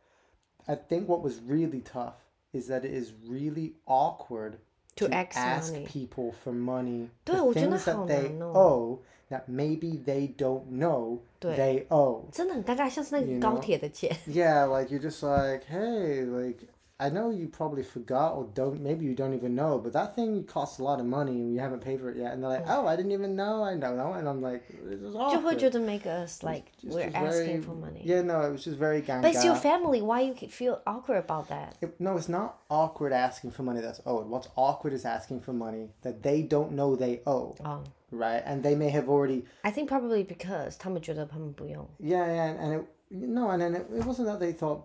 [0.67, 2.15] I think what was really tough
[2.53, 4.57] is that it is really awkward
[4.96, 5.86] To ask money.
[5.86, 8.52] people for money 对， for 我觉得 things that 好 they 难哦。
[8.52, 8.98] owe
[9.30, 11.56] that maybe they don't know 对。
[11.56, 13.60] they owe 真的很尴尬，像是那 You 个高 know?
[13.60, 14.10] 铁的钱。
[14.26, 16.66] yeah like you're just like hey like
[17.00, 20.42] I know you probably forgot or don't maybe you don't even know, but that thing
[20.42, 22.32] costs a lot of money and you haven't paid for it yet.
[22.32, 23.62] And they're like, oh, I didn't even know.
[23.62, 24.14] I don't know.
[24.14, 25.58] And I'm like, this is 就会 awkward.
[25.58, 28.02] 觉得 make us like It's we're just very- asking for money.
[28.04, 29.60] Yeah, no, it was just very But it's your ganga.
[29.60, 30.02] family.
[30.02, 31.76] Why you feel awkward about that?
[31.80, 34.26] It- no, it's not awkward asking for money that's owed.
[34.26, 38.42] What's awkward is asking for money that they don't know they owe, 哦、 right?
[38.44, 43.50] And they may have already, I think probably because 他们觉得他们不用 yeah, yeah, and it, no,
[43.52, 44.80] and then it, it wasn't that they thought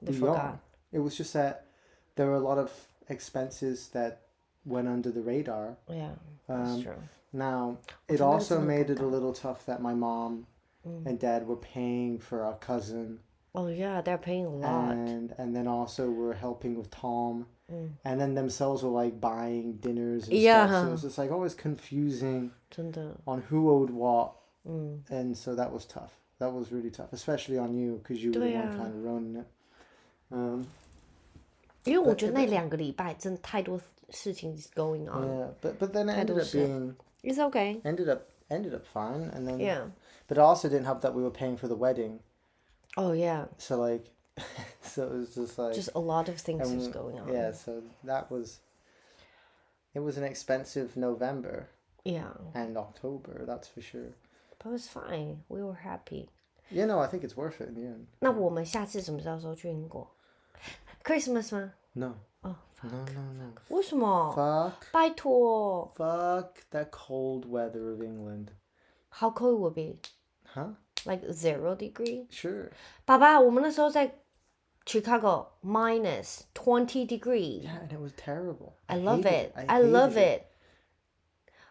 [0.00, 0.58] They we forgot.
[0.93, 1.65] It was just that
[2.15, 2.71] there were a lot of
[3.09, 4.21] expenses that
[4.65, 5.77] went under the radar.
[5.89, 6.11] Yeah,
[6.47, 7.03] um, that's true.
[7.33, 10.45] Now, it also made it a little tough that my mom
[10.87, 11.05] mm.
[11.05, 13.19] and dad were paying for our cousin.
[13.55, 14.91] Oh yeah, they're paying a lot.
[14.91, 17.47] And and then also we're helping with Tom.
[17.71, 17.91] Mm.
[18.05, 20.67] And then themselves were like buying dinners and yeah.
[20.67, 20.83] stuff.
[20.83, 22.51] So it was just like always confusing
[23.27, 24.33] on who owed what.
[24.67, 24.99] Mm.
[25.09, 26.13] And so that was tough.
[26.39, 29.35] That was really tough, especially on you because you were the one kind of running
[29.37, 29.47] it.
[30.31, 30.67] Um,
[31.84, 35.24] 因为我觉得那两个礼拜真的太多事情 is going on.
[35.26, 36.66] yeah, but but then it Kind ended of up shit.
[36.66, 37.80] being It's okay.
[37.84, 39.90] ended up ended up fine, and then Yeah.
[40.26, 42.20] but it also didn't help that we were paying for the wedding.
[42.96, 43.46] Oh yeah.
[43.58, 44.10] So like,
[44.82, 47.28] so it was just like Just a lot of things is and going on.
[47.32, 48.60] Yeah, so that was.
[49.94, 51.68] It was an expensive November
[52.04, 52.32] Yeah.
[52.54, 54.12] and October, that's for sure.
[54.58, 55.42] But it was fine.
[55.48, 56.28] We were happy.
[56.70, 58.06] You know, I think it's worth it in the end.
[58.20, 60.08] 那我们下次什么时候去英国
[61.04, 61.72] ？Christmas 吗？
[61.94, 63.52] No, 哦， no, no, no.
[63.68, 64.34] 为什么？
[64.36, 68.48] Fuck, 拜托 fuck that cold weather of England.
[69.10, 69.98] ，How cold will be?
[70.54, 70.74] Huh?
[71.04, 72.26] Like zero degree?
[72.30, 72.70] Sure.
[73.04, 74.18] 爸爸，我们那时候在
[74.84, 77.62] Chicago minus twenty degree.
[77.62, 78.74] Yeah, and it was terrible.
[78.86, 79.52] I love hate it.
[79.68, 80.42] I love hated it.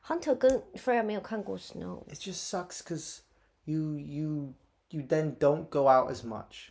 [0.03, 2.03] Hunter 跟 Freya 没有看过 snow.
[2.07, 3.21] It just sucks because
[3.65, 4.53] you you
[4.89, 6.69] you then don't go out as much,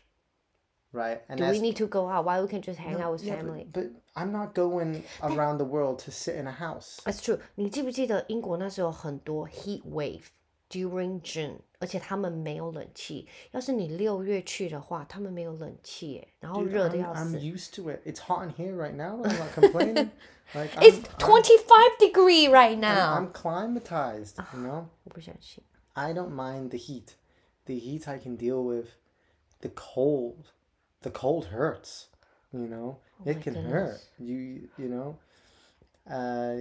[0.93, 1.21] right?
[1.29, 2.25] And Do as- we need to go out?
[2.25, 3.69] Why we can just hang No, out with yeah, but- family?
[3.73, 7.01] But, I'm not going around the world to sit in a house.
[7.05, 7.39] That's true.
[7.57, 10.23] 你记不记得英国那时候很多 heat wave
[10.71, 13.29] during June，而且他们没有冷气。
[13.53, 17.39] 要是你六月去的话，他们没有冷气耶，然后 Dude, 热的 I'm, 要 I'm 死。
[17.39, 18.01] used to it.
[18.07, 19.19] It's hot in here right now.
[19.23, 20.11] but I'm not complaining.
[20.55, 23.15] like It's I'm, twenty five degree right I'm, now.
[23.19, 24.37] I'm climatized.
[24.55, 25.63] You know, 我不想去。
[25.93, 27.17] I don't mind the heat.
[27.67, 28.87] The heat I can deal with.
[29.61, 30.47] The cold,
[31.02, 32.08] the cold hurts.
[32.54, 33.72] You know, it Oh my can goodness.
[33.72, 34.02] hurt.
[34.20, 35.18] You you know.
[36.10, 36.56] Uh,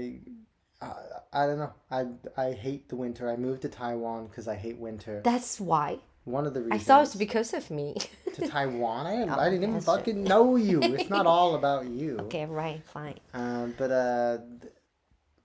[0.82, 0.92] I,
[1.32, 1.72] I don't know.
[1.90, 3.28] I I hate the winter.
[3.30, 5.20] I moved to Taiwan because I hate winter.
[5.24, 5.98] That's why.
[6.24, 7.96] One of the reasons I thought it's because of me.
[8.34, 9.06] to Taiwan.
[9.06, 10.80] I, Oh, I didn't even fucking know you.
[10.82, 12.18] It's not all about you.
[12.20, 13.18] okay, right, fine.
[13.34, 14.38] Um, but uh,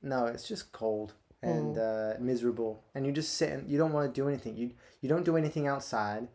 [0.02, 1.50] no, it's just cold Mm.
[1.60, 4.56] and uh, miserable, and you just sit and you don't want to do anything.
[4.56, 6.28] You you don't do anything outside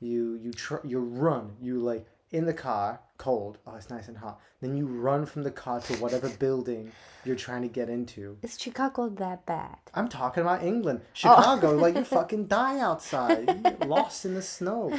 [0.00, 1.56] You you tr- you run.
[1.60, 3.58] You like in the car, cold.
[3.66, 4.40] Oh, it's nice and hot.
[4.60, 6.90] Then you run from the car to whatever building
[7.24, 8.36] you're trying to get into.
[8.42, 9.76] Is Chicago that bad?
[9.94, 11.08] I'm talking about England, Oh.
[11.14, 11.76] Chicago.
[11.76, 14.92] Like you fucking die outside, you get lost in the snow.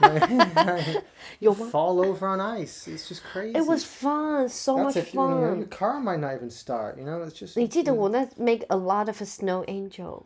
[1.39, 2.87] you fall over on ice.
[2.87, 3.57] It's just crazy.
[3.57, 5.65] It was fun, so That's much if you, you know, your fun.
[5.67, 6.97] car might not even start.
[6.97, 10.25] You know, it's just 你记得我那 make a lot of a snow angel.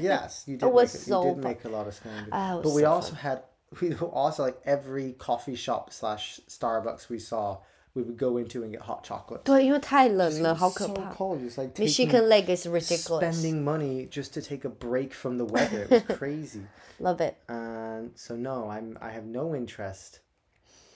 [0.00, 0.66] yes, you did.
[0.66, 1.52] It was make, so you did fun.
[1.52, 2.28] make a lot of standards.
[2.32, 3.42] Ah, it but was we so also had
[3.80, 7.58] we also like every coffee shop slash Starbucks we saw,
[7.94, 9.44] we would go into and get hot chocolate.
[9.44, 11.12] 对，因为太冷 It 了， was 好可 so 怕。
[11.14, 11.42] cold.
[11.42, 13.36] It's like taking, Michigan Lake is ridiculous.
[13.36, 15.82] spending money just to take a break from the weather.
[15.84, 16.66] It was crazy.
[16.98, 17.36] Love it.
[17.48, 20.20] And so no, I'm I have no interest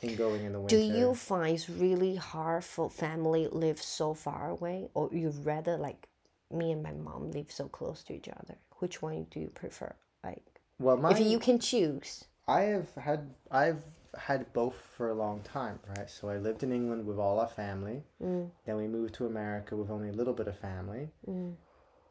[0.02, 0.98] in going in the Do winter.
[0.98, 6.08] you find it's really hard for family live so far away, or you rather like
[6.53, 8.55] me and my mom live so close to each other?
[8.79, 9.93] Which one do you prefer?
[10.23, 10.43] Like,
[10.79, 12.25] Well, my if you can choose.
[12.47, 13.83] I have had I've
[14.17, 16.09] had both for a long time, right?
[16.09, 18.03] So I lived in England with all our family.
[18.21, 18.49] Mm.
[18.65, 21.09] Then we moved to America with only a little bit of family.
[21.29, 21.53] Mm.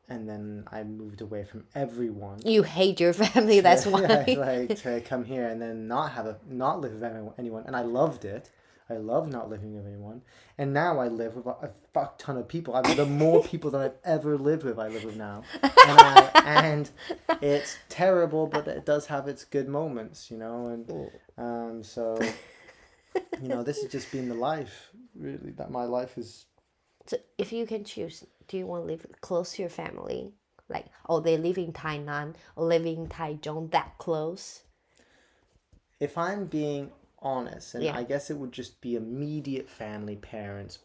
[0.08, 2.40] And then I moved away from everyone.
[2.44, 4.24] You hate your family, that's why.
[4.38, 7.64] like to come here and then not have a not live with anyone.
[7.66, 8.50] And I loved it.
[8.90, 10.22] I love not living with anyone.
[10.58, 12.74] And now I live with a, fuck ton of people.
[12.74, 15.42] I the more people that I've ever lived with, I live with now.
[15.90, 16.90] And, I, and
[17.42, 20.66] it's terrible, but it does have its good moments, you know.
[20.66, 22.20] And um, so,
[23.40, 25.50] you know, this has just been the life, really.
[25.52, 26.46] That my life is.
[27.06, 30.32] So if you can choose, do you want to live close to your family?
[30.68, 34.62] Like, oh, they live in Tainan or live in Taichung that close?
[35.98, 36.90] If I'm being
[37.22, 37.96] honest, and Yeah.
[37.96, 40.78] I guess it would just be immediate family, parents,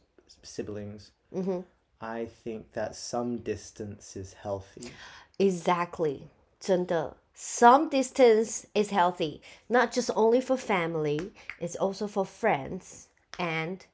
[0.43, 1.11] siblings.
[1.33, 1.61] Mm-hmm.
[2.01, 4.91] I think that some distance is healthy.
[5.39, 6.29] Exactly.
[6.59, 7.15] 真的.
[7.33, 13.85] Some distance is healthy, not just only for family, it's also for friends and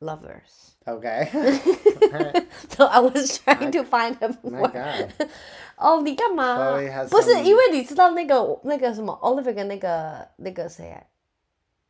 [0.00, 0.76] lovers.
[0.87, 1.27] Okay.
[2.69, 4.73] So I was trying to find a My word.
[4.73, 5.27] God.
[5.77, 7.07] 哦，你干嘛 Chloe has？
[7.09, 11.01] 不是 some- 因为你知道那个那个什么 Oliver 跟那个那个谁啊？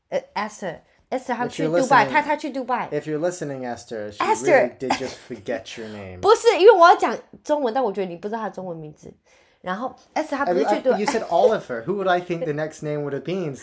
[0.10, 4.46] 呃，Esther。Esther 她 If 去 you're 杜拜， listening- 她她去杜拜， If you're listening, Esther, she Esther.
[4.46, 6.20] really did just forget your name.
[6.22, 9.14] 不是因为我要讲中文，但我觉得你不知道她的中文名字。
[9.62, 11.84] 然后 Esther 她 I 不是 mean, 去杜 I- you said Oliver.
[11.86, 13.56] Who would I think the next name would have been?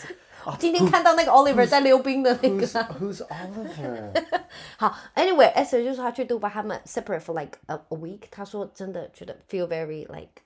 [0.45, 2.83] Oh, 今天看到那个 Oliver 在溜冰的那 who's, 个。
[2.95, 4.11] who's Oliver?
[4.77, 8.21] 好，Anyway，Esther 就说她去杜拜，他们 separate for like a a week。
[8.31, 10.41] 她说真的觉得 feel very like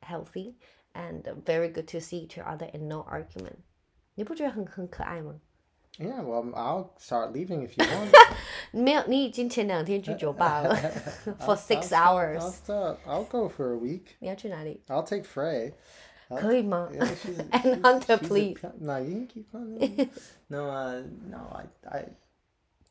[0.00, 0.54] healthy
[0.94, 3.54] and very good to see each other and no argument。
[4.16, 5.36] 你不觉得很很可爱吗？
[5.98, 8.10] Yeah, well, I'll start leaving if you want.
[8.72, 10.74] 没有，你已经前两天去酒吧了
[11.38, 12.52] for I'll six start- I'll hours。
[12.52, 12.96] start.
[13.06, 14.02] I'll go for a week.
[14.18, 14.82] 你要去哪里？
[14.88, 15.72] I'll take Frey.
[16.30, 18.54] 可以吗 Yeah, she's, And she's- Hunter, she's a please.
[18.60, 19.78] pe- no, you can keep on.
[20.48, 22.04] no, uh, no, I, I.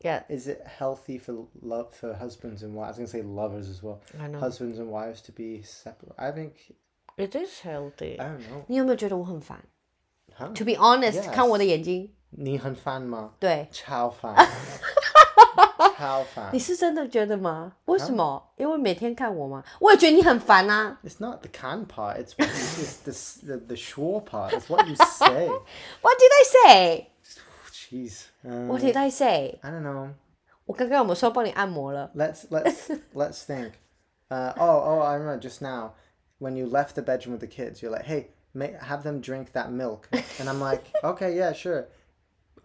[0.02, 0.24] Yeah.
[0.30, 2.98] Is it healthy for love for husbands and wives?
[3.00, 4.02] I was gonna say lovers as well.
[4.20, 4.40] I know.
[4.40, 6.14] Husbands and wives to be separate.
[6.18, 6.54] I think
[7.18, 8.20] It is healthy.
[8.20, 8.64] I don't know.
[8.68, 9.64] 你有没有觉得我很烦
[10.38, 10.54] Huh?
[10.54, 11.32] ？To be honest，、 Yes.
[11.32, 13.34] 看我的眼睛，你很烦吗？
[13.40, 14.36] 对，超烦。
[16.00, 16.60] 超烦你。
[16.60, 17.74] 是真的觉得吗？
[17.86, 18.52] 为什么？
[18.58, 19.64] 因为每天看我吗？
[19.80, 21.00] 我也觉得你很烦啊。
[21.04, 22.18] It's not the can part.
[22.18, 24.52] It's it's just the s- the the sure part.
[24.52, 25.48] It's what you say.
[26.02, 27.08] What did I say?
[27.72, 28.26] Jeez.
[28.44, 29.60] Um, What did I say?
[29.62, 30.10] I don't know.
[30.66, 32.12] 我刚刚有没有说帮你按摩了？
[32.16, 33.72] Let's let's let's think.
[34.30, 35.92] Uh, oh oh, I remember just now
[36.40, 37.84] when you left the bedroom with the kids.
[37.84, 40.08] You're like, hey, may, have them drink that milk,
[40.40, 41.86] and I'm like, okay, yeah, sure.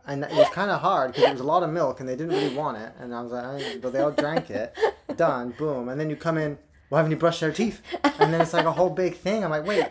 [0.06, 2.16] And it was kind of hard because it was a lot of milk, and they
[2.16, 2.92] didn't really want it.
[2.98, 4.74] And I was like, "Eh," but they all drank it.
[5.16, 5.88] Done, boom.
[5.88, 6.58] And then you come in.
[6.88, 7.80] Well, haven't you brushed their teeth?
[8.18, 9.44] And then it's like a whole big thing.
[9.44, 9.86] I'm like, wait,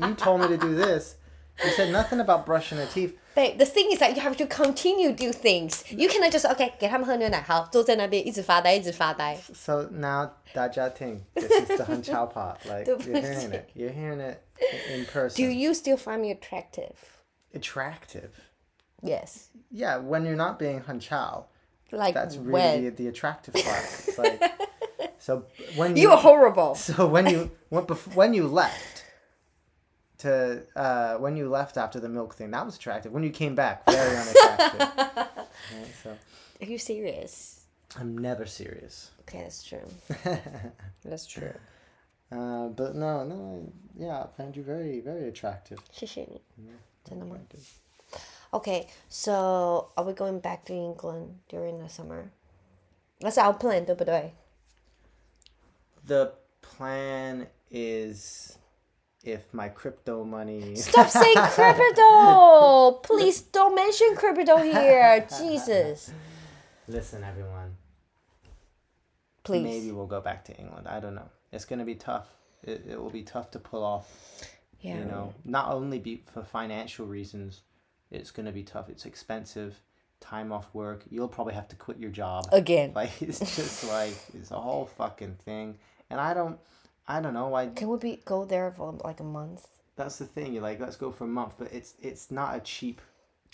[0.00, 1.16] you told me to do this.
[1.62, 3.18] You said nothing about brushing their teeth.
[3.34, 5.84] 对，the thing is that you have to continue do things.
[5.90, 9.36] You cannot just OK 给他们喝牛奶，好，坐在那边一直发呆，一直发呆。
[9.54, 12.64] So now, Dajating, this is the Hanchao part.
[12.64, 13.68] Like, you're Don't hearing it.
[13.74, 14.38] You're hearing it
[14.90, 15.36] in person.
[15.36, 16.94] Do you still find me attractive?
[17.52, 18.30] Attractive.
[19.02, 19.50] Yes.
[19.70, 21.44] Yeah, when you're not being Hanchao,
[21.92, 22.52] Like that's really
[22.84, 23.84] when the attractive part.
[24.06, 24.40] It's like,
[25.18, 25.44] so
[25.76, 26.74] when you, you are horrible.
[26.74, 29.04] so when you when, bef- when you left
[30.18, 33.12] to uh, when you left after the milk thing, that was attractive.
[33.12, 34.80] When you came back, very unattractive.
[35.74, 36.10] Right, so
[36.60, 37.66] Are you serious?
[37.98, 39.10] I'm never serious.
[39.20, 39.86] Okay, that's true.
[41.04, 41.54] That's true.
[42.30, 45.78] Uh, but no, no, yeah, I found you very, very attractive.
[45.90, 46.42] 谢谢你，
[47.04, 47.64] 真的吗 Attractive.
[48.52, 52.30] ？Okay, so are we going back to England during the summer?
[53.20, 54.32] That's our plan，对不对？
[56.06, 56.32] The
[56.62, 58.56] plan is
[59.22, 60.74] if my crypto money.
[60.76, 63.00] Stop saying crypto!
[63.02, 65.26] Please don't mention crypto here.
[65.28, 66.12] Jesus.
[66.86, 67.76] Listen, everyone.
[69.42, 69.64] Please.
[69.64, 70.86] Maybe we'll go back to England.
[70.88, 71.28] I don't know.
[71.52, 72.28] It's gonna be tough.
[72.62, 74.06] It, it will be tough to pull off.
[74.80, 74.98] Yeah.
[74.98, 77.62] You know, not only be for financial reasons.
[78.13, 78.89] it's gonna be tough.
[78.89, 79.81] It's expensive.
[80.21, 81.03] Time off work.
[81.09, 82.47] You'll probably have to quit your job.
[82.51, 82.93] Again.
[82.95, 85.77] Like it's just like it's a whole fucking thing.
[86.09, 86.59] And I don't.
[87.07, 87.53] I don't know.
[87.53, 89.67] I Can we be go there for like a month?
[89.95, 90.53] that's the thing.
[90.53, 93.01] You're like, let's go for a month, but it's it's not a cheap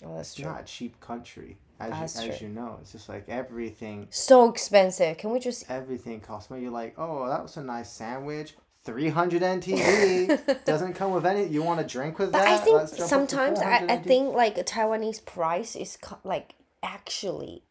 [0.04, 0.46] Oh, that's it's true.
[0.46, 1.58] not a cheap country.
[1.78, 2.48] As That's you, as true.
[2.48, 5.16] you know, it's just like everything So expensive.
[5.18, 6.62] Can we just everything costs money.
[6.62, 8.54] You're like, oh, that was a nice sandwich.
[8.90, 11.46] 300 NTD doesn't come with any.
[11.46, 12.48] You want a drink with But that?
[12.48, 17.62] I think sometimes I, I think like a Taiwanese price is co- like actually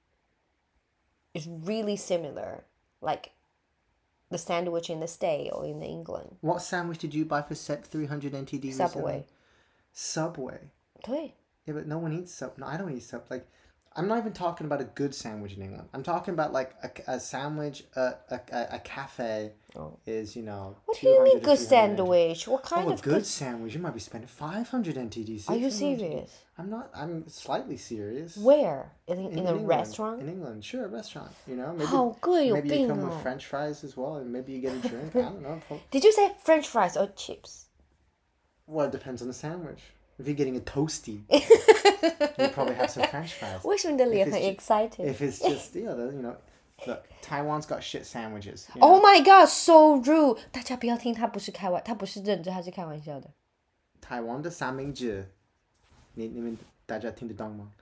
[1.34, 2.64] is really similar,
[3.02, 3.32] like
[4.30, 7.56] the sandwich in the state or in the England What sandwich did you buy for
[7.56, 8.64] set 300 NTD?
[8.66, 8.76] recently?
[8.88, 9.26] Subway.
[9.92, 10.60] Subway.
[11.04, 11.34] 对
[11.66, 12.58] Yeah, but no one eats sub.
[12.58, 13.24] No, I don't eat sub.
[13.30, 13.48] Like,
[13.96, 15.90] I'm not even talking about a good sandwich in England.
[15.94, 19.98] I'm talking about like a, a sandwich, a, a, a cafe oh.
[20.06, 20.76] is, you know.
[20.86, 22.48] What do you mean good sandwich?
[22.48, 23.02] What kind oh, of.
[23.02, 23.74] good sandwich?
[23.74, 25.50] You might be spending 500 NTDC.
[25.50, 26.32] Are you serious?
[26.58, 26.92] I'm not.
[26.94, 28.38] I'm slightly serious.
[28.38, 28.92] Where?
[29.08, 29.68] In, in, in, in a England.
[29.68, 30.22] restaurant?
[30.22, 31.32] In England, sure, a restaurant.
[31.48, 34.52] You know, maybe, How good maybe you come with french fries as well, and maybe
[34.52, 35.16] you get a drink.
[35.16, 35.62] I don't know.
[35.90, 37.66] Did you say french fries or chips?
[38.68, 39.82] Well, it depends on the sandwich.
[40.19, 43.67] If you're getting a toasty, you probably have some French fries.
[43.67, 45.13] 为什么你的脸 it's 很 ju- excited?
[45.13, 46.37] If it's just you know, the, you know,
[46.87, 48.69] look, Taiwan's got shit sandwiches.
[48.77, 49.03] you Oh know?
[49.03, 50.39] my god, so rude！
[50.53, 53.29] 大家不要听，他不是开玩，他不是认真，他是开玩笑的。
[54.01, 55.33] Taiwan 的三明治，
[56.15, 56.57] 你你们
[56.87, 57.73] 大家听得懂吗？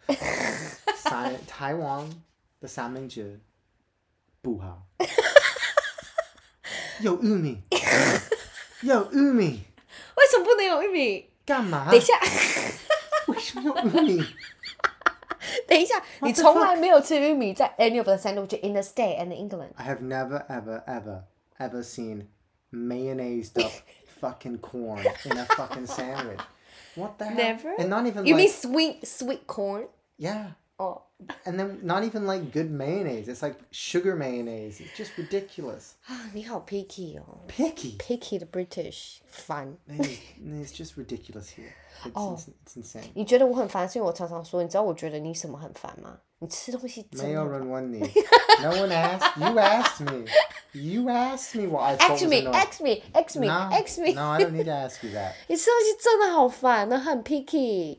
[0.96, 2.22] 三台湾
[2.60, 3.38] 的三明治
[4.40, 4.86] 不好，
[7.00, 7.62] 有玉米，
[8.80, 9.64] 有玉米，
[10.16, 11.28] 为什么不能有玉米？
[11.46, 11.90] 干嘛？
[11.90, 12.14] 等一下，
[13.28, 14.24] 为什么有玉米？
[15.66, 19.70] 等一下，你 the 从来没有吃玉米在 any of the sandwich in the state and England。
[19.76, 21.24] I have never, ever, ever,
[21.58, 22.28] ever seen
[22.70, 23.72] mayonnaised up
[24.20, 26.40] fucking corn in a fucking sandwich.
[26.94, 27.36] What the hell?
[27.36, 27.74] Never.
[27.78, 29.88] And not even You like mean sweet sweet corn?
[30.18, 31.02] yeah, 哦
[31.44, 33.28] And then not even like good mayonnaise.
[33.28, 34.80] It's like sugar mayonnaise.
[34.80, 35.92] It's just ridiculous.
[36.06, 37.96] 啊，你好 picky 哦 Picky.
[37.98, 39.76] ，picky 的 British 烦。
[39.88, 41.72] It's, it's just ridiculous here.
[42.04, 43.12] It's, it's, it's insane.
[43.14, 46.18] 你觉得我很烦，是因为我常常说，你知道我觉得你什么很烦吗？
[46.40, 47.56] 你吃东西真 Mayo 的。
[47.58, 48.10] run one knee.
[48.60, 49.38] No one asked.
[49.38, 50.26] You asked me.
[50.72, 52.54] You asked me what I thought X was me, annoying.
[52.54, 54.12] X me, X me, No, X me。
[54.14, 55.34] no, I don't need to ask you that.
[55.46, 57.98] 你吃东西真的好烦，那很 picky。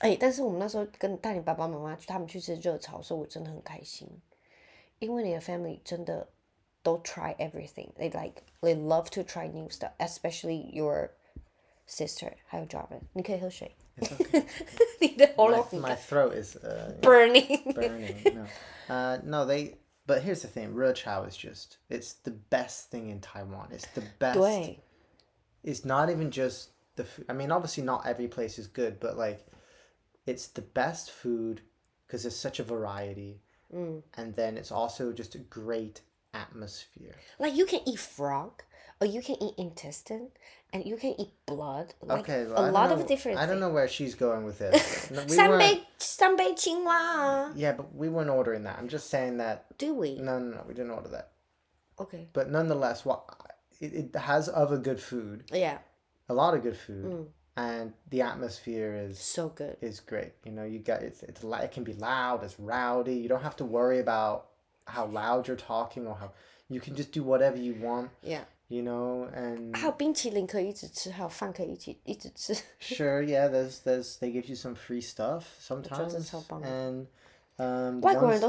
[0.00, 4.08] 哎、但是我们那时候跟带你爸爸妈妈去，他们去吃热炒的时候，我真的很开心，
[4.98, 6.26] 因为你的 family 真的
[6.82, 7.92] 都 try everything.
[7.98, 11.10] They like they love to try new stuff, especially your
[11.86, 13.00] sister 还有 Jarvin。
[13.12, 14.44] 你可以喝水， It's okay.
[15.00, 17.74] 你的喉 my, 咙很 my throat is uh, burning。
[17.74, 18.34] burning.
[18.34, 18.46] No,
[18.88, 19.76] uh, no, they.
[20.06, 21.76] But here's the thing: Re Chao is just.
[21.88, 23.68] It's the best thing in Taiwan.
[23.70, 24.38] It's the best.
[24.38, 24.78] 对，
[25.62, 27.04] It's not even just the.
[27.04, 27.26] Food.
[27.28, 29.44] I mean, obviously, not every place is good, but like,
[30.25, 31.61] it's the best food
[32.05, 33.41] because there's such a variety.
[33.73, 34.03] Mm.
[34.15, 36.01] And then it's also just a great
[36.33, 37.15] atmosphere.
[37.39, 38.63] Like you can eat frog,
[39.01, 40.29] or you can eat intestine,
[40.71, 41.93] and you can eat blood.
[42.01, 43.39] Like okay, well, a lot know, of different.
[43.39, 45.11] I don't know where she's going with this.
[47.55, 47.61] We.
[47.61, 48.77] Yeah, but we weren't ordering that.
[48.77, 49.65] I'm just saying that.
[49.77, 50.17] Do we?
[50.17, 50.63] No, no, no.
[50.67, 51.31] We didn't order that.
[51.99, 52.27] Okay.
[52.33, 53.23] But nonetheless, what
[53.79, 55.43] it, it has other good food.
[55.51, 55.79] Yeah.
[56.27, 57.05] A lot of good food.
[57.05, 57.25] Mm
[57.57, 59.77] and the atmosphere is so good.
[59.81, 60.33] Is great.
[60.43, 62.43] You know, you get it's it's it can be loud.
[62.43, 63.15] It's rowdy.
[63.15, 64.47] You don't have to worry about
[64.87, 66.31] how loud you're talking or how
[66.69, 68.09] you can just do whatever you want.
[68.21, 68.43] Yeah.
[68.67, 72.55] You know, and 还有冰淇淋可以一直吃，还有饭可以一起一直吃。
[72.79, 76.15] sure, yeah, there's there's they give you some free stuff sometimes,
[76.63, 77.05] and
[77.59, 78.41] um, the ones,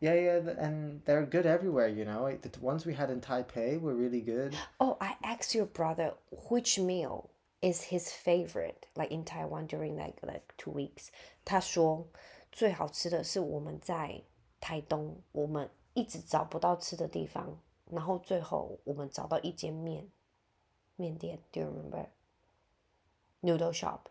[0.00, 2.28] yeah, yeah, and they're good everywhere, you know.
[2.40, 4.56] The ones we had in Taipei were really good.
[4.80, 6.14] Oh, I asked your brother
[6.48, 7.28] which meal
[7.61, 11.09] is his favorite, like in Taiwan during like like two weeks.
[11.45, 12.07] 他说
[12.51, 14.23] 最好吃的是我们在
[14.59, 17.59] 台东，我们一直找不到吃的地方，
[17.89, 20.09] 然后最后我们找到一间面
[20.95, 21.39] 面店。
[21.51, 22.07] Do you remember?
[23.41, 24.09] Noodle shop.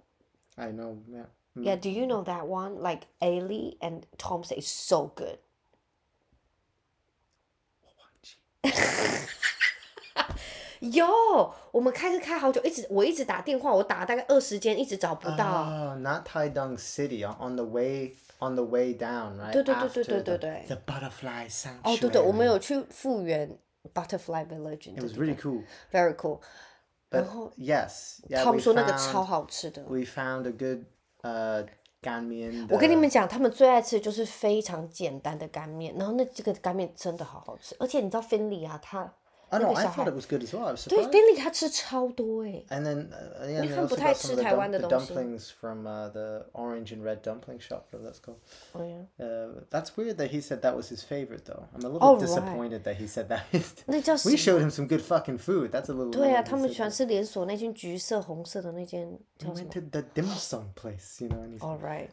[0.57, 1.26] I know, yeah.
[1.55, 1.64] Mm.
[1.64, 2.80] Yeah, do you know that one?
[2.80, 5.38] Like Ailey and Tom say it's so good.
[10.80, 11.07] 有，
[11.71, 15.63] 我们开车开好久，一直我一直打电话，我打了大概二十间，一直找不到。
[15.63, 19.53] Oh, not Taidong City on, the way on the way down, right?
[19.53, 20.65] 对对对对对对对。
[20.67, 21.80] the butterfly sanctuary.
[21.84, 23.57] 哦，对对，我们有去复原
[23.93, 25.63] Butterfly Village，It was really cool.
[25.91, 26.39] very cool。
[27.09, 29.84] But 然后 yes, yeah, 他们说那个超好吃的。
[29.84, 30.86] we found a good
[31.21, 31.65] uh,
[32.01, 32.67] gan mian.
[32.69, 39.13] 我跟你们讲，他们最爱吃的就是非常简单的干面，然后那这个干面真的好好吃，而且你知道芬里啊，他
[39.53, 40.64] Oh 那 no, 个 I 小 thought 孩 it was good as well.
[40.64, 41.11] I was 对 surprised.
[41.11, 42.62] 芬里他吃超多哎。
[42.68, 44.70] And then, uh, yeah, and they 看不 also 太 got some 吃 of the, 台湾
[44.70, 45.12] dump- 的 the 东西。
[45.12, 48.36] dumplings from uh, the orange and red dumpling shop, whatever that's called.
[48.74, 51.64] 哦呀， Uh, that's weird that he said that was his favorite, though.
[51.74, 52.20] I'm a little Oh, right.
[52.20, 53.40] disappointed that he said that.
[53.86, 54.38] 那叫什 we 么？
[54.38, 55.72] showed him some good fucking food.
[55.72, 56.12] That's a little.
[56.12, 56.94] 对啊， weird 他 he 们 said 喜欢 that.
[56.96, 61.42] 吃连锁那间橘色、红色的那间 We 叫什 went 么 to the dim sum place, you know.
[61.42, 62.11] And he's, ？All right，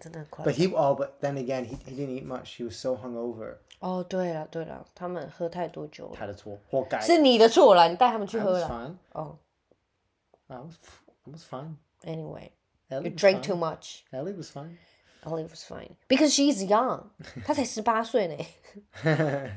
[0.00, 2.56] 真的很快 but。he, oh, but then again, he, he didn't eat much.
[2.56, 3.56] He was so hungover.
[3.80, 6.56] 哦，对了对了，他们喝太多酒了，had a tour.
[6.66, 7.00] Poor guy.
[7.00, 8.68] 是你的错啦，你带他们去 I 喝 was 啦。
[8.68, 8.96] fine.
[9.12, 9.38] 哦
[10.48, 10.74] I was,
[11.26, 11.76] I was fine.
[12.04, 13.42] ，anyway，you Ellie was drank fine.
[13.42, 14.04] too much.
[14.12, 14.76] Ellie was fine.
[15.24, 17.04] Ollie was fine because she's young，
[17.46, 18.36] 她才十八岁呢。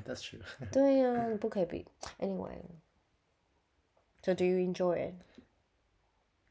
[0.05, 0.39] That's true.
[0.71, 1.85] 对呀、你不可以比。
[2.19, 5.15] Anyway，so do you enjoy it?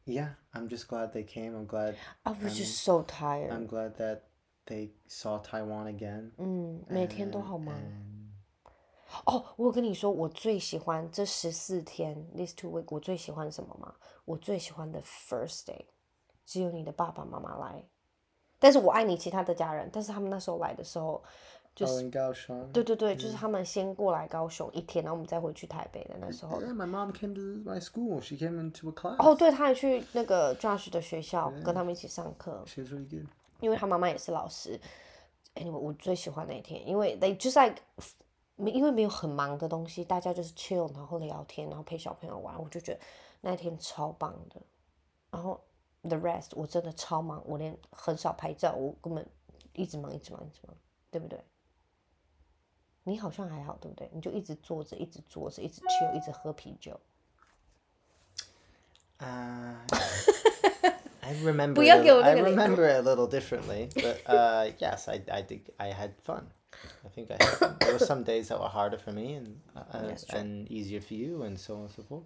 [0.04, 1.54] Yeah, I'm just glad they came.
[1.54, 1.94] I'm glad.
[2.24, 3.66] I was just so I'm tired。
[3.68, 4.22] glad that
[4.66, 6.32] they saw Taiwan again.
[6.36, 7.76] 嗯，每天都好忙。
[7.76, 8.17] And
[9.25, 13.93] 哦，我有跟你说，我最喜欢这十四天，these two week，我最喜欢什么吗？
[14.25, 15.85] 我最喜欢的 first day，
[16.45, 17.83] 只有你的爸爸妈妈来，
[18.59, 21.23] 但是我爱你其他的家人，但是他们那时候来的时候，
[21.75, 22.71] 就 oh, 是 in Kaohsiung.
[22.71, 26.61] 对对对，就是他们先过来高雄一天，然后我们再回去台北的那时候。
[26.61, 28.21] Yeah, my mom came to my school.
[28.21, 29.15] She came into a class.
[29.17, 33.27] 哦，对，他还去那个 Josh 的学校跟他们一起上课，She was really good.
[33.61, 34.79] 因为他妈妈也是老师。
[35.55, 37.81] Anyway，我最喜欢那一天，因为 they just like
[38.59, 42.99] 没因为没有很忙的东西，大家就是 chill，然后聊天，然后陪小朋友玩，我就觉得
[43.41, 44.61] 那一天超棒的。
[45.31, 45.59] 然后
[46.01, 49.25] the rest 我真的超忙，我连很少拍照，我根本
[49.73, 50.75] 一直忙，一直忙，一直忙，
[51.09, 51.41] 对不对？
[53.03, 54.09] 你好像还好，对不对？
[54.13, 56.99] 你就一直坐着，一直坐着，一直 chill，一直喝啤酒。
[59.19, 59.75] Uh,
[61.21, 61.75] I remember.
[61.75, 62.55] 不要给我那 I 个脸。
[62.57, 65.61] remember a little differently, but uh, yes, I, I did.
[65.77, 66.43] I had fun.
[67.05, 70.15] I think I had, there were some days that were harder for me and uh,
[70.33, 72.23] and easier for you, and so on and so forth.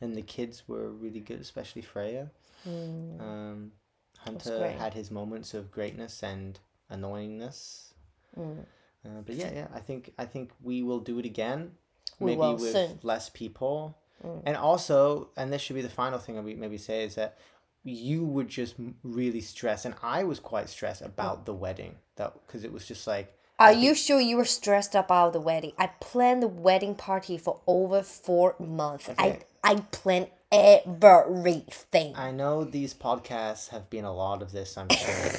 [0.00, 2.30] And the kids were really good, especially Freya.
[2.64, 3.20] Hmm.
[3.20, 3.72] Um,
[4.18, 6.58] Hunter had his moments of greatness and
[6.90, 7.92] annoyingness.
[8.38, 8.64] Mm.
[9.04, 11.72] Uh, but yeah, yeah, I think I think we will do it again.
[12.18, 12.90] We maybe with soon.
[12.90, 13.04] Mm.
[13.04, 13.98] less people.
[14.46, 17.36] And also, and this should be the final thing we maybe say is that
[17.82, 22.64] you would just really stress, and I was quite stressed about the wedding, that because
[22.64, 25.72] it was just like Are you sure you were stressed up about the wedding?
[25.78, 29.08] I planned the wedding party for over four months.
[29.08, 29.42] Okay.
[29.62, 32.14] I I planned everything.
[32.16, 35.30] I know these podcasts have been a lot of this, I'm sure,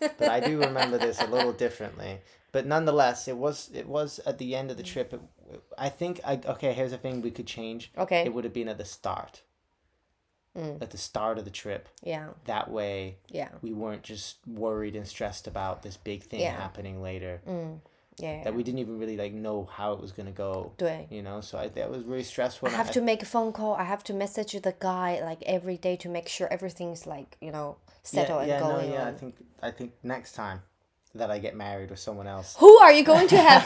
[0.18, 2.20] but I do remember this a little differently.
[2.52, 5.12] But nonetheless, it was it was at the end of the trip.
[5.12, 5.20] It,
[5.76, 6.72] I think I okay.
[6.72, 7.90] Here's a thing we could change.
[7.98, 8.22] Okay.
[8.24, 9.42] It would have been at the start.
[10.58, 10.82] Mm.
[10.82, 11.88] At the start of the trip.
[12.02, 16.56] yeah, That way, yeah, we weren't just worried and stressed about this big thing Yeah.
[16.56, 17.40] happening later.
[17.46, 17.80] Mm.
[18.18, 18.42] yeah.
[18.44, 20.72] That we didn't even really like know how it was gonna go.
[20.76, 21.06] 对。
[21.10, 22.68] You know, so I that was really stressful.
[22.68, 23.74] I and have to make a phone call.
[23.74, 27.52] I have to message the guy like every day to make sure everything's like you
[27.52, 29.02] know settled yeah, and yeah, going no, yeah.
[29.02, 29.14] on.
[29.14, 30.62] I think I think next time
[31.15, 32.55] that I get married with someone else.
[32.59, 33.65] Who are you going to have?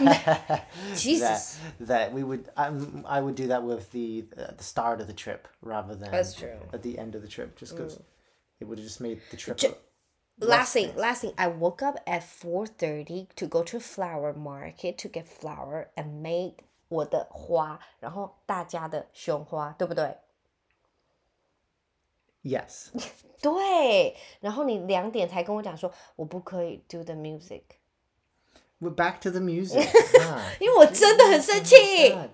[0.95, 1.57] Jesus.
[1.80, 5.07] that that we would um, I would do that with the uh, the start of
[5.07, 6.59] the trip rather than That's true.
[6.73, 7.99] at the end of the trip just because
[8.59, 9.75] it would have just made the trip Ju-
[10.41, 11.34] a- last thing, last thing.
[11.38, 16.21] I woke up at four thirty to go to flower market to get flower and
[16.21, 16.55] made
[16.89, 20.15] 我的花，然后大家的胸花，对不对？
[22.43, 22.89] yes
[23.41, 24.15] 对。
[24.39, 27.61] 然后你两点才跟我讲说我不可以 do the music，
[28.80, 29.88] we're back to the music
[30.19, 31.75] Ah, 因为我真的很生气。
[32.09, 32.30] God.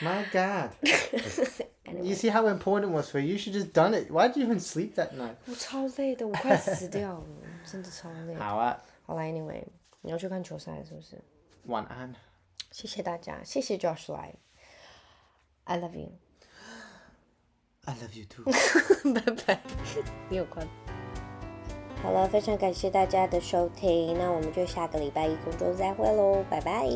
[0.00, 0.70] my God
[2.04, 4.36] you see how important it was for you you should just done it why did
[4.36, 7.24] you even sleep that night 我超累的，我快死掉了，
[7.64, 8.34] 真的超累。
[8.34, 9.64] 好啊好啦，Anyway，
[10.02, 11.18] 你要去看球赛是不是？
[11.64, 12.14] 晚安
[12.70, 14.34] 谢谢大家，谢谢 Josh 来，
[15.64, 16.12] I love you，
[17.85, 18.45] I love you too
[19.13, 19.59] 拜拜，
[20.29, 20.65] 你有关。
[22.01, 26.87] 好了，非常感谢大家的收听，那我们就下个礼拜一空中再会喽，拜拜。